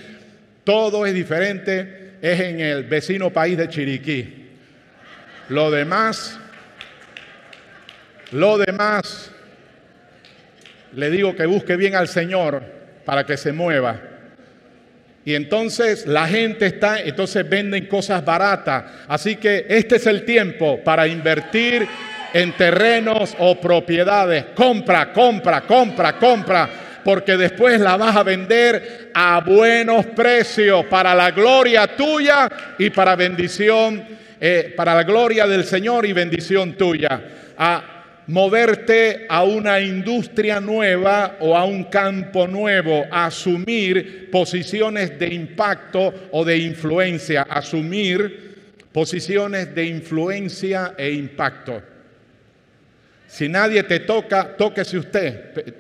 [0.64, 4.44] todo es diferente, es en el vecino país de Chiriquí.
[5.50, 6.40] Lo demás,
[8.32, 9.34] lo demás
[10.96, 12.64] le digo que busque bien al Señor
[13.06, 14.00] para que se mueva.
[15.26, 18.84] Y entonces la gente está, entonces venden cosas baratas.
[19.08, 21.88] Así que este es el tiempo para invertir
[22.34, 24.46] en terrenos o propiedades.
[24.56, 26.70] Compra, compra, compra, compra.
[27.04, 33.16] Porque después la vas a vender a buenos precios para la gloria tuya y para
[33.16, 34.04] bendición,
[34.40, 37.22] eh, para la gloria del Señor y bendición tuya.
[37.58, 37.93] A,
[38.28, 46.46] moverte a una industria nueva o a un campo nuevo, asumir posiciones de impacto o
[46.46, 48.54] de influencia, asumir
[48.92, 51.82] posiciones de influencia e impacto.
[53.28, 55.76] Si nadie te toca, tóquese usted.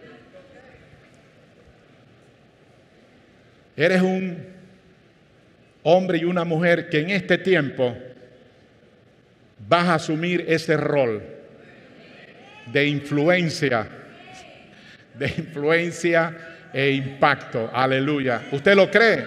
[3.76, 4.38] Eres un
[5.84, 7.96] hombre y una mujer que en este tiempo
[9.68, 11.43] vas a asumir ese rol
[12.68, 13.88] de influencia.
[15.14, 16.36] de influencia
[16.74, 17.70] e impacto.
[17.72, 18.42] Aleluya.
[18.52, 19.24] ¿Usted lo cree?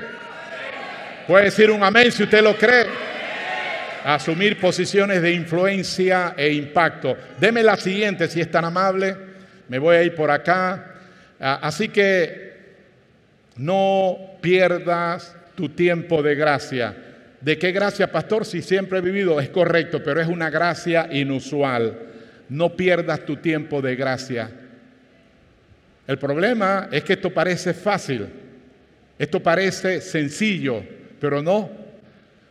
[1.26, 2.87] Puede decir un amén si usted lo cree.
[4.05, 7.16] Asumir posiciones de influencia e impacto.
[7.39, 9.16] Deme la siguiente si es tan amable.
[9.68, 10.95] Me voy a ir por acá.
[11.41, 12.47] Ah, así que
[13.57, 16.95] no pierdas tu tiempo de gracia.
[17.41, 18.45] ¿De qué gracia, pastor?
[18.45, 22.06] Si siempre he vivido, es correcto, pero es una gracia inusual.
[22.49, 24.51] No pierdas tu tiempo de gracia.
[26.07, 28.27] El problema es que esto parece fácil,
[29.19, 30.83] esto parece sencillo,
[31.21, 31.71] pero no.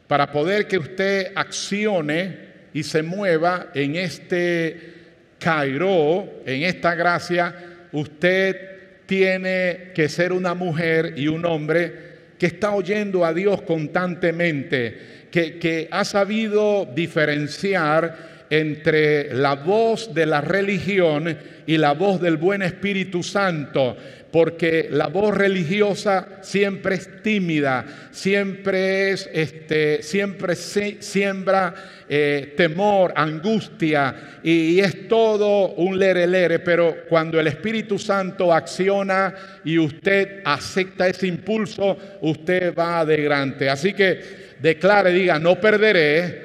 [0.08, 2.38] Para poder que usted accione
[2.74, 4.94] y se mueva en este
[5.40, 7.56] Cairo, en esta gracia,
[7.92, 8.76] usted
[9.06, 15.58] tiene que ser una mujer y un hombre que está oyendo a Dios constantemente, que,
[15.58, 22.62] que ha sabido diferenciar entre la voz de la religión y la voz del buen
[22.62, 23.98] Espíritu Santo,
[24.32, 31.74] porque la voz religiosa siempre es tímida, siempre es, este, siempre siembra
[32.08, 39.34] eh, temor, angustia y, es todo un lere lere, pero cuando el Espíritu Santo acciona
[39.64, 43.70] y usted acepta ese impulso, usted va adelante.
[43.70, 46.45] Así que declare, diga, no perderé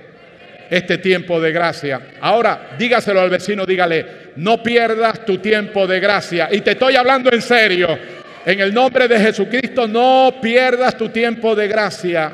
[0.71, 2.01] este tiempo de gracia.
[2.21, 4.07] Ahora, dígaselo al vecino, dígale,
[4.37, 6.49] no pierdas tu tiempo de gracia.
[6.53, 7.99] Y te estoy hablando en serio.
[8.47, 12.33] En el nombre de Jesucristo, no pierdas tu tiempo de gracia.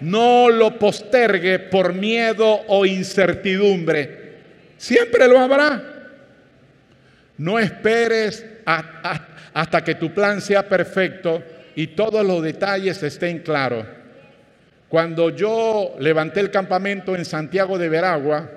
[0.00, 4.32] No lo postergue por miedo o incertidumbre.
[4.76, 5.82] Siempre lo habrá.
[7.38, 8.44] No esperes
[9.54, 11.42] hasta que tu plan sea perfecto
[11.76, 13.86] y todos los detalles estén claros.
[14.88, 18.50] Cuando yo levanté el campamento en Santiago de Veragua,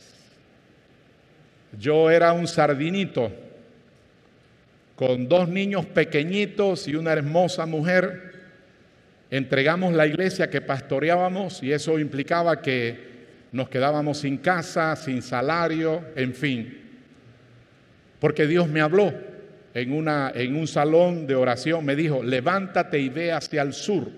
[1.79, 3.31] yo era un sardinito
[4.97, 8.33] con dos niños pequeñitos y una hermosa mujer.
[9.31, 13.13] Entregamos la iglesia que pastoreábamos y eso implicaba que
[13.53, 16.79] nos quedábamos sin casa, sin salario, en fin.
[18.21, 19.32] Porque Dios me habló
[19.75, 24.11] en, una, en un salón de oración, me dijo, levántate y ve hacia el sur.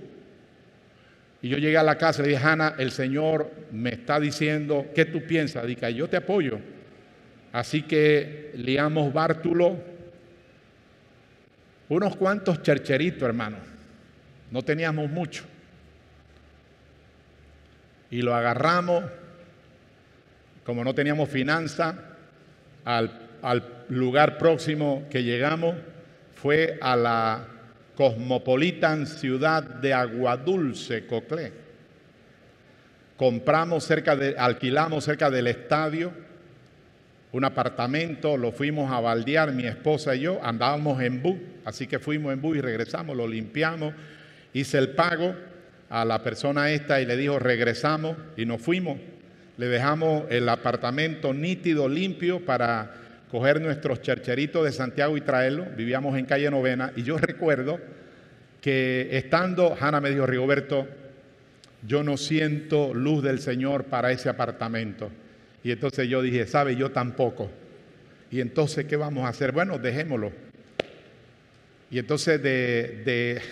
[1.43, 4.87] Y yo llegué a la casa y le dije, Hanna, el Señor me está diciendo,
[4.95, 5.67] ¿qué tú piensas?
[5.67, 6.59] Dije, yo te apoyo.
[7.53, 9.77] Así que liamos bártulo,
[11.89, 13.59] unos cuantos chercheritos, hermano.
[14.51, 15.45] No teníamos mucho.
[18.11, 19.05] Y lo agarramos,
[20.65, 21.95] como no teníamos finanza,
[22.85, 25.75] al al lugar próximo que llegamos
[26.35, 27.47] fue a la
[27.97, 31.53] cosmopolitan ciudad de Aguadulce, Coclé.
[33.17, 36.13] Compramos cerca de, alquilamos cerca del estadio
[37.35, 41.99] un apartamento, lo fuimos a baldear, mi esposa y yo, andábamos en bus, así que
[41.99, 43.93] fuimos en bus y regresamos, lo limpiamos,
[44.53, 45.35] hice el pago
[45.91, 48.99] a la persona esta y le dijo regresamos y nos fuimos.
[49.57, 52.95] Le dejamos el apartamento nítido, limpio para
[53.35, 55.67] coger nuestros chercheritos de Santiago y traerlo.
[55.77, 57.81] Vivíamos en calle Novena y yo recuerdo
[58.61, 60.87] que estando, Hanna me dijo, Rigoberto,
[61.85, 65.11] yo no siento luz del Señor para ese apartamento.
[65.65, 66.77] Y entonces yo dije, ¿sabe?
[66.77, 67.51] Yo tampoco.
[68.31, 69.51] Y entonces, ¿qué vamos a hacer?
[69.51, 70.31] Bueno, dejémoslo.
[71.91, 73.43] Y entonces de, de,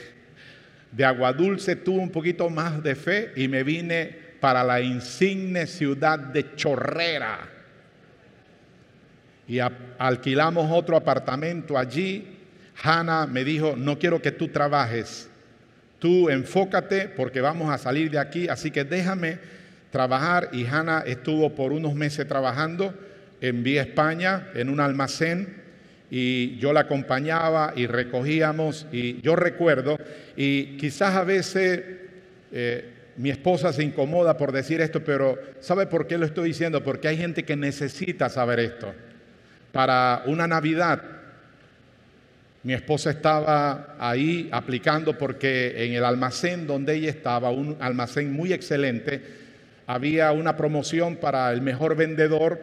[0.92, 6.20] de Aguadulce tuve un poquito más de fe y me vine para la insigne ciudad
[6.20, 7.61] de Chorrera
[9.46, 9.58] y
[9.98, 12.38] alquilamos otro apartamento allí.
[12.82, 15.28] Hannah me dijo, no quiero que tú trabajes,
[15.98, 19.38] tú enfócate porque vamos a salir de aquí, así que déjame
[19.90, 20.50] trabajar.
[20.52, 22.94] Y Hannah estuvo por unos meses trabajando
[23.40, 25.60] en Vía España, en un almacén,
[26.10, 29.98] y yo la acompañaba y recogíamos, y yo recuerdo,
[30.36, 31.82] y quizás a veces...
[32.54, 36.82] Eh, mi esposa se incomoda por decir esto, pero ¿sabe por qué lo estoy diciendo?
[36.82, 38.94] Porque hay gente que necesita saber esto
[39.72, 41.02] para una Navidad.
[42.62, 48.52] Mi esposa estaba ahí aplicando porque en el almacén donde ella estaba, un almacén muy
[48.52, 49.20] excelente,
[49.86, 52.60] había una promoción para el mejor vendedor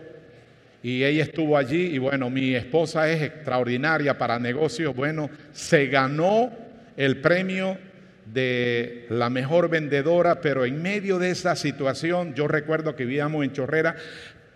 [0.81, 6.49] y ella estuvo allí y bueno, mi esposa es extraordinaria para negocios, bueno, se ganó
[6.95, 7.77] el premio
[8.25, 13.51] de la mejor vendedora, pero en medio de esa situación, yo recuerdo que vivíamos en
[13.51, 13.95] Chorrera,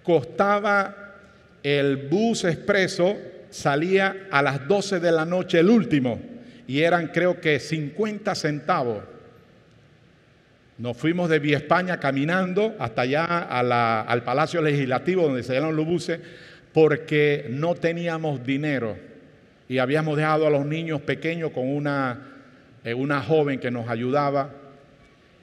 [0.04, 1.03] costaba
[1.64, 3.18] el bus expreso
[3.49, 6.20] salía a las 12 de la noche, el último,
[6.68, 9.03] y eran creo que 50 centavos.
[10.78, 15.86] Nos fuimos de Vía España caminando hasta allá al Palacio Legislativo donde se dieron los
[15.86, 16.20] buses
[16.74, 18.97] porque no teníamos dinero
[19.70, 22.20] y habíamos dejado a los niños pequeños con una,
[22.84, 24.49] eh, una joven que nos ayudaba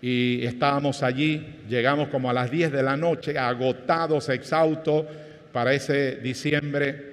[0.02, 5.06] y estábamos allí, llegamos como a las 10 de la noche, agotados, exhaustos
[5.52, 7.10] para ese diciembre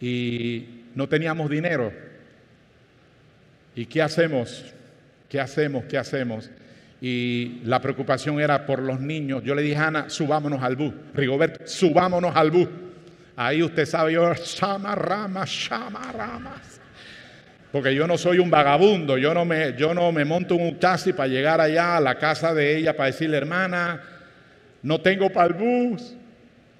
[0.00, 1.92] y no teníamos dinero.
[3.74, 4.64] ¿Y qué hacemos?
[5.28, 5.84] ¿Qué hacemos?
[5.84, 6.50] ¿Qué hacemos?
[7.00, 9.42] Y la preocupación era por los niños.
[9.44, 10.94] Yo le dije a Ana, subámonos al bus.
[11.12, 12.68] Rigoberto, subámonos al bus.
[13.36, 16.80] Ahí usted sabe, yo, llama ramas, llama ramas.
[17.72, 21.12] Porque yo no soy un vagabundo, yo no, me, yo no me monto un taxi
[21.12, 24.00] para llegar allá a la casa de ella para decirle, hermana,
[24.82, 26.14] no tengo para el bus.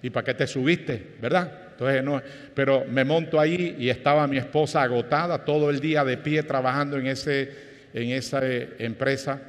[0.05, 1.03] ¿Y para qué te subiste?
[1.19, 1.51] ¿Verdad?
[1.71, 2.21] Entonces, no,
[2.55, 6.99] pero me monto ahí y estaba mi esposa agotada todo el día de pie trabajando
[6.99, 7.51] en, ese,
[7.95, 9.41] en esa eh, empresa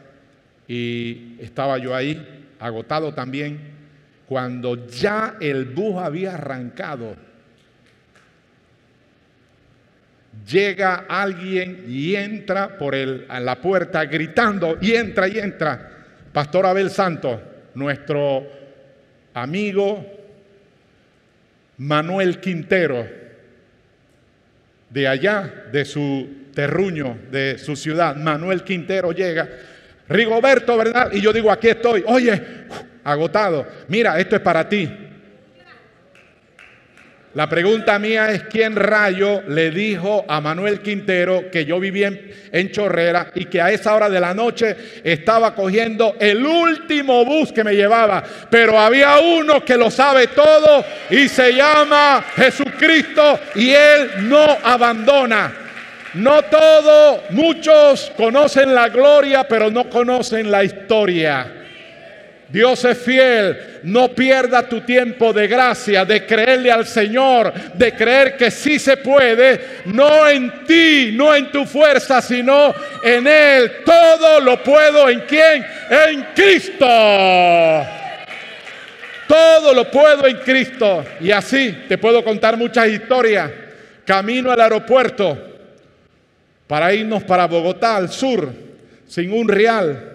[0.66, 3.60] y estaba yo ahí agotado también
[4.30, 7.18] cuando ya el bus había arrancado.
[10.50, 15.92] Llega alguien y entra por el, la puerta gritando y entra y entra.
[16.32, 17.42] Pastor Abel Santos,
[17.74, 18.48] nuestro
[19.34, 20.15] amigo
[21.78, 23.08] Manuel Quintero,
[24.90, 28.16] de allá, de su terruño, de su ciudad.
[28.16, 29.50] Manuel Quintero llega.
[30.08, 31.12] Rigoberto, ¿verdad?
[31.12, 32.04] Y yo digo, aquí estoy.
[32.08, 32.42] Oye,
[33.04, 33.68] agotado.
[33.88, 35.05] Mira, esto es para ti.
[37.36, 42.10] La pregunta mía es, ¿quién rayo le dijo a Manuel Quintero que yo vivía
[42.50, 44.74] en, Chorrera y que a esa hora de la noche
[45.04, 48.24] estaba cogiendo el último bus que me llevaba?
[48.50, 55.54] Pero había uno que lo sabe todo y se llama Jesucristo y Él no abandona.
[56.14, 61.65] No todo, muchos conocen la gloria, pero no conocen la historia.
[62.56, 63.82] Dios es fiel.
[63.84, 68.96] No pierda tu tiempo de gracia, de creerle al Señor, de creer que sí se
[68.96, 73.84] puede, no en ti, no en tu fuerza, sino en Él.
[73.84, 75.66] Todo lo puedo en quién?
[75.90, 76.86] En Cristo.
[79.28, 81.04] Todo lo puedo en Cristo.
[81.20, 83.52] Y así te puedo contar muchas historias.
[84.06, 85.38] Camino al aeropuerto
[86.68, 88.50] para irnos para Bogotá, al sur,
[89.08, 90.15] sin un real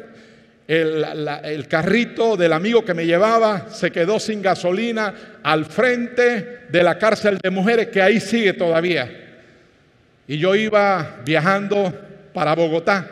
[0.70, 6.96] el, carrito del amigo que me llevaba se quedó sin gasolina al frente de la
[6.96, 9.10] cárcel de mujeres que ahí sigue todavía.
[10.28, 11.92] Y yo iba viajando
[12.32, 13.04] para Bogotá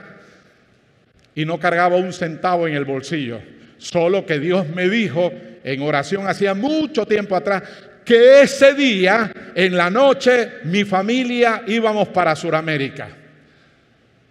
[1.34, 3.40] y no cargaba un centavo en el bolsillo.
[3.78, 5.32] Solo que Dios me dijo
[5.64, 7.64] en oración hacía mucho tiempo atrás
[8.04, 13.08] que ese día, en la noche, mi familia íbamos para Sudamérica.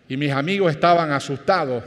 [0.07, 1.83] Y mis amigos estaban asustados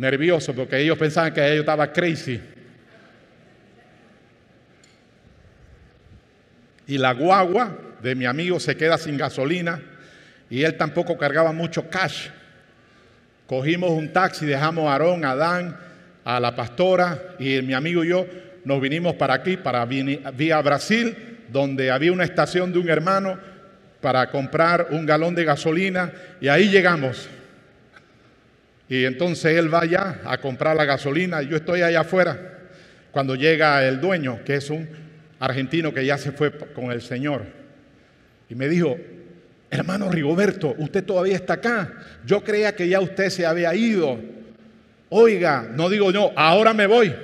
[0.00, 2.40] nervioso porque ellos pensaban que yo estaba crazy.
[6.86, 9.78] Y la guagua de mi amigo se queda sin gasolina
[10.48, 12.28] y él tampoco cargaba mucho cash.
[13.46, 15.76] Cogimos un taxi, dejamos a Aarón, a Dan,
[16.24, 18.26] a la pastora y mi amigo y yo
[18.64, 21.14] nos vinimos para aquí, para vía Brasil,
[21.50, 23.38] donde había una estación de un hermano
[24.00, 27.28] para comprar un galón de gasolina y ahí llegamos.
[28.90, 31.40] Y entonces él va allá a comprar la gasolina.
[31.42, 32.58] Yo estoy allá afuera.
[33.12, 34.88] Cuando llega el dueño, que es un
[35.38, 37.44] argentino que ya se fue con el Señor,
[38.48, 38.98] y me dijo,
[39.70, 41.94] hermano Rigoberto, usted todavía está acá.
[42.26, 44.18] Yo creía que ya usted se había ido.
[45.08, 47.14] Oiga, no digo yo, ahora me voy.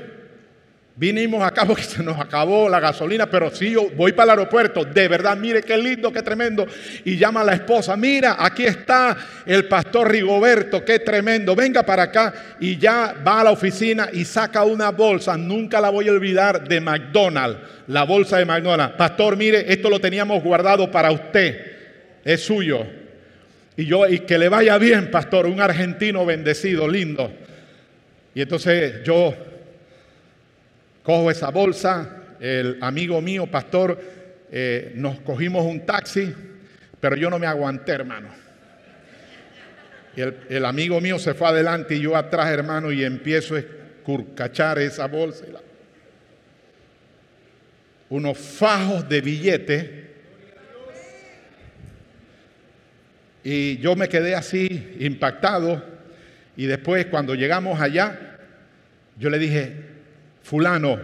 [0.98, 4.82] Vinimos acá porque se nos acabó la gasolina, pero si yo voy para el aeropuerto.
[4.82, 6.66] De verdad, mire qué lindo, qué tremendo.
[7.04, 11.54] Y llama a la esposa, mira, aquí está el pastor Rigoberto, qué tremendo.
[11.54, 15.36] Venga para acá y ya va a la oficina y saca una bolsa.
[15.36, 18.96] Nunca la voy a olvidar de McDonald's, la bolsa de McDonald's.
[18.96, 21.76] Pastor, mire, esto lo teníamos guardado para usted.
[22.24, 22.86] Es suyo.
[23.76, 27.30] Y yo, y que le vaya bien, pastor, un argentino bendecido, lindo.
[28.34, 29.34] Y entonces yo
[31.06, 33.96] Cojo esa bolsa, el amigo mío, pastor,
[34.50, 36.34] eh, nos cogimos un taxi,
[36.98, 38.28] pero yo no me aguanté, hermano.
[40.16, 44.80] el, el, amigo mío se fue adelante y yo atrás, hermano, y empiezo a escurcachar
[44.80, 45.44] esa bolsa.
[48.08, 49.86] Unos fajos de billetes.
[53.44, 55.84] Y yo me quedé así impactado.
[56.56, 58.38] Y después, cuando llegamos allá,
[59.16, 59.94] yo le dije,
[60.46, 60.96] fulano,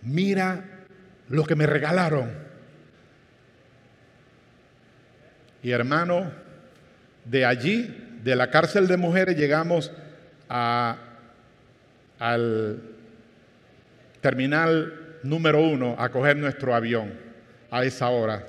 [0.00, 0.64] mira
[1.28, 2.32] lo que me regalaron.
[5.62, 6.32] Y hermano,
[7.26, 9.92] de allí, de la cárcel de mujeres, llegamos
[10.48, 10.98] al
[14.22, 17.12] terminal número uno a coger nuestro avión
[17.70, 18.46] a esa hora.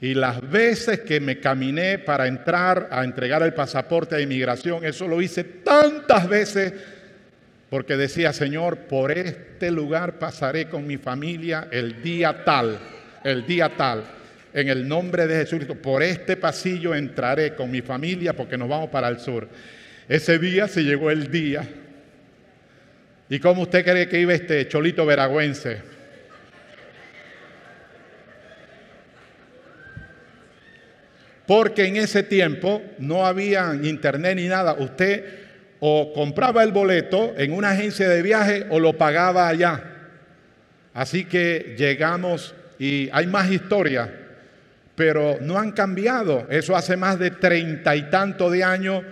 [0.00, 5.08] Y las veces que me caminé para entrar a entregar el pasaporte de inmigración, eso
[5.08, 6.72] lo hice tantas veces
[7.70, 12.78] porque decía, Señor, por este lugar pasaré con mi familia el día tal,
[13.24, 14.04] el día tal,
[14.54, 18.88] en el nombre de Jesucristo, por este pasillo entraré con mi familia porque nos vamos
[18.88, 19.48] para el sur.
[20.08, 21.68] Ese día se llegó el día.
[23.28, 25.98] ¿Y cómo usted cree que iba este cholito veragüense?
[31.46, 34.74] Porque en ese tiempo no había internet ni nada.
[34.74, 35.47] Usted
[35.80, 39.82] o compraba el boleto en una agencia de viaje o lo pagaba allá.
[40.94, 44.12] Así que llegamos y hay más historia,
[44.94, 46.46] pero no han cambiado.
[46.50, 49.04] Eso hace más de treinta y tanto de años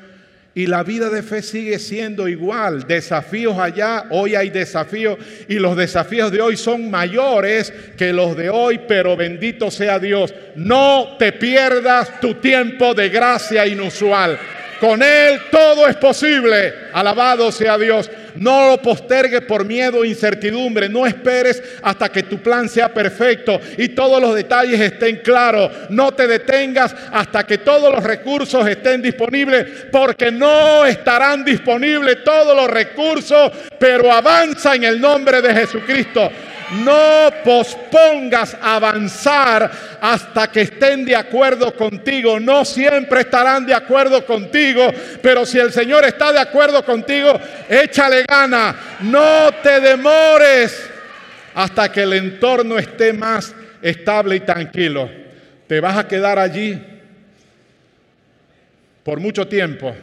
[0.56, 2.86] y la vida de fe sigue siendo igual.
[2.86, 8.48] Desafíos allá, hoy hay desafíos y los desafíos de hoy son mayores que los de
[8.48, 10.34] hoy, pero bendito sea Dios.
[10.54, 14.38] No te pierdas tu tiempo de gracia inusual.
[14.80, 16.74] Con Él todo es posible.
[16.92, 18.10] Alabado sea Dios.
[18.36, 20.88] No lo postergues por miedo e incertidumbre.
[20.88, 25.70] No esperes hasta que tu plan sea perfecto y todos los detalles estén claros.
[25.88, 32.54] No te detengas hasta que todos los recursos estén disponibles, porque no estarán disponibles todos
[32.54, 36.30] los recursos, pero avanza en el nombre de Jesucristo.
[36.70, 42.40] No pospongas avanzar hasta que estén de acuerdo contigo.
[42.40, 44.92] No siempre estarán de acuerdo contigo,
[45.22, 47.38] pero si el Señor está de acuerdo contigo,
[47.68, 48.74] échale gana.
[49.00, 50.90] No te demores
[51.54, 55.08] hasta que el entorno esté más estable y tranquilo.
[55.66, 56.80] Te vas a quedar allí
[59.02, 59.94] por mucho tiempo.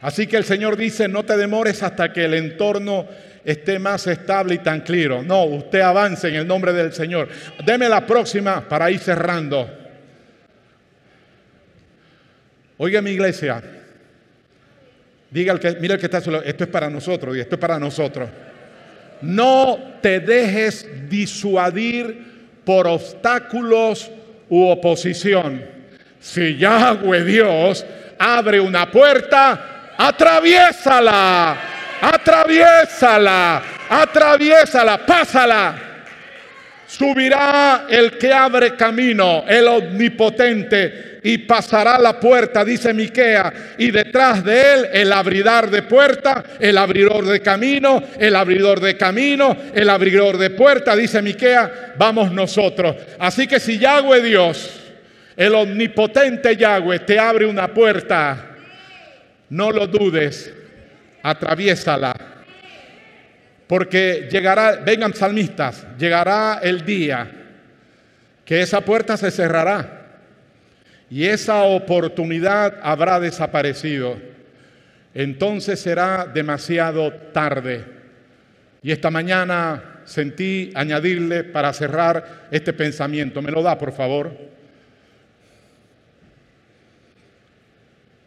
[0.00, 3.06] Así que el Señor dice, no te demores hasta que el entorno
[3.44, 5.22] esté más estable y tranquilo.
[5.22, 7.28] No, usted avance en el nombre del Señor.
[7.64, 9.68] Deme la próxima para ir cerrando.
[12.78, 13.62] Oiga mi iglesia,
[15.30, 17.60] diga el que, mira el que está solo, esto es para nosotros y esto es
[17.60, 18.30] para nosotros.
[19.20, 22.30] No te dejes disuadir
[22.64, 24.10] por obstáculos
[24.48, 25.62] u oposición.
[26.18, 27.84] Si Yahweh Dios
[28.18, 31.70] abre una puerta, atraviésala
[32.00, 35.74] atraviésala, atraviésala, pásala.
[36.86, 44.42] Subirá el que abre camino, el omnipotente, y pasará la puerta, dice Miquea, y detrás
[44.42, 49.88] de él el abridor de puerta, el abridor de camino, el abridor de camino, el
[49.88, 52.96] abridor de puerta, dice Miquea, vamos nosotros.
[53.20, 54.80] Así que si Yahweh Dios,
[55.36, 58.49] el omnipotente Yahweh, te abre una puerta,
[59.50, 60.52] no lo dudes,
[61.22, 62.14] atraviésala.
[63.66, 67.30] Porque llegará, vengan salmistas, llegará el día
[68.44, 70.00] que esa puerta se cerrará
[71.08, 74.16] y esa oportunidad habrá desaparecido.
[75.14, 77.84] Entonces será demasiado tarde.
[78.82, 83.42] Y esta mañana sentí añadirle para cerrar este pensamiento.
[83.42, 84.32] ¿Me lo da, por favor?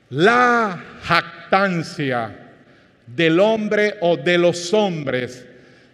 [0.09, 2.35] La jactancia
[3.07, 5.45] del hombre o de los hombres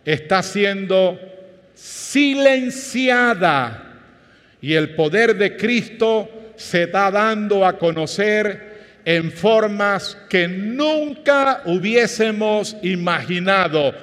[0.03, 1.17] está siendo
[1.73, 3.85] silenciada
[4.61, 8.67] y el poder de Cristo se está dando a conocer
[9.05, 13.93] en formas que nunca hubiésemos imaginado.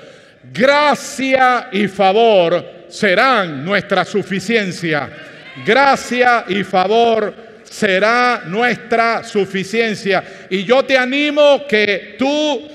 [0.53, 5.11] Gracia y favor serán nuestra suficiencia.
[5.65, 10.23] Gracia y favor será nuestra suficiencia.
[10.51, 12.69] Y yo te animo que tú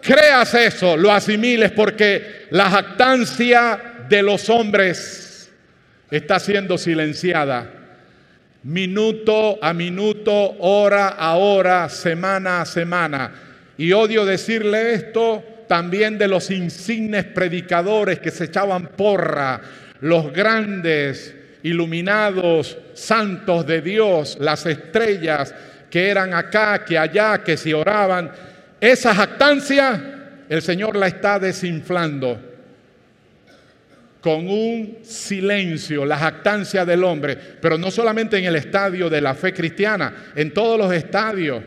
[0.00, 5.50] creas eso, lo asimiles, porque la jactancia de los hombres
[6.10, 7.70] está siendo silenciada.
[8.62, 13.32] Minuto a minuto, hora a hora, semana a semana.
[13.76, 19.60] Y odio decirle esto también de los insignes predicadores que se echaban porra,
[20.00, 21.34] los grandes,
[21.64, 25.52] iluminados, santos de Dios, las estrellas
[25.90, 28.30] que eran acá, que allá, que si oraban
[28.80, 30.14] esa jactancia
[30.48, 32.38] el Señor la está desinflando
[34.20, 39.34] con un silencio, la jactancia del hombre, pero no solamente en el estadio de la
[39.34, 41.62] fe cristiana, en todos los estadios,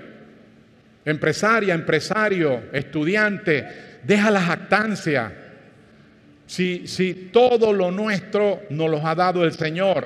[1.06, 5.32] empresaria, empresario, estudiante, deja la jactancia.
[6.48, 10.06] Si, si todo lo nuestro nos lo ha dado el Señor,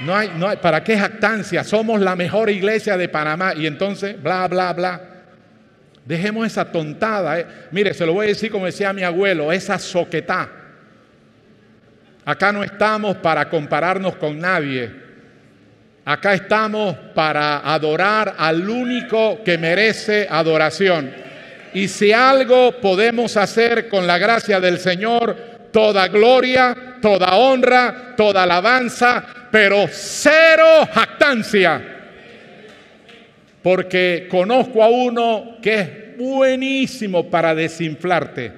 [0.00, 1.64] no hay, no hay, ¿para qué jactancia?
[1.64, 5.00] Somos la mejor iglesia de Panamá y entonces, bla, bla, bla.
[6.04, 7.38] Dejemos esa tontada.
[7.38, 7.46] eh.
[7.70, 10.48] Mire, se lo voy a decir como decía mi abuelo, esa soquetá.
[12.24, 14.90] Acá no estamos para compararnos con nadie.
[16.04, 21.12] Acá estamos para adorar al único que merece adoración.
[21.74, 28.42] Y si algo podemos hacer con la gracia del Señor, toda gloria, toda honra, toda
[28.42, 31.96] alabanza, pero cero jactancia.
[33.62, 38.52] Porque conozco a uno que es buenísimo para desinflarte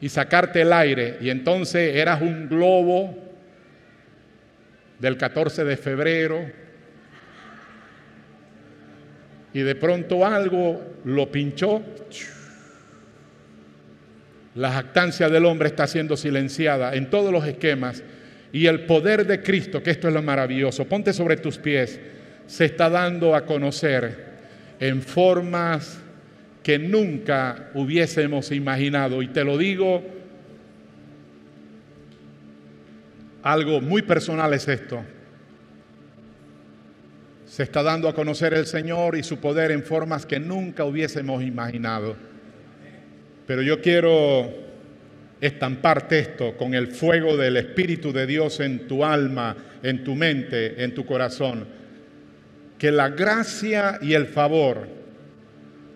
[0.00, 1.18] y sacarte el aire.
[1.20, 3.16] Y entonces eras un globo
[4.98, 6.50] del 14 de febrero
[9.52, 11.82] y de pronto algo lo pinchó.
[14.58, 18.02] La jactancia del hombre está siendo silenciada en todos los esquemas
[18.52, 22.00] y el poder de Cristo, que esto es lo maravilloso, ponte sobre tus pies,
[22.48, 24.26] se está dando a conocer
[24.80, 26.00] en formas
[26.64, 29.22] que nunca hubiésemos imaginado.
[29.22, 30.02] Y te lo digo,
[33.44, 35.04] algo muy personal es esto.
[37.46, 41.44] Se está dando a conocer el Señor y su poder en formas que nunca hubiésemos
[41.44, 42.27] imaginado.
[43.48, 44.46] Pero yo quiero
[45.40, 50.84] estamparte esto con el fuego del Espíritu de Dios en tu alma, en tu mente,
[50.84, 51.66] en tu corazón.
[52.76, 54.86] Que la gracia y el favor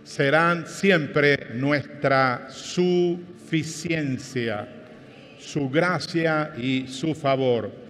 [0.02, 4.66] serán siempre nuestra suficiencia,
[5.38, 7.81] su gracia y su favor.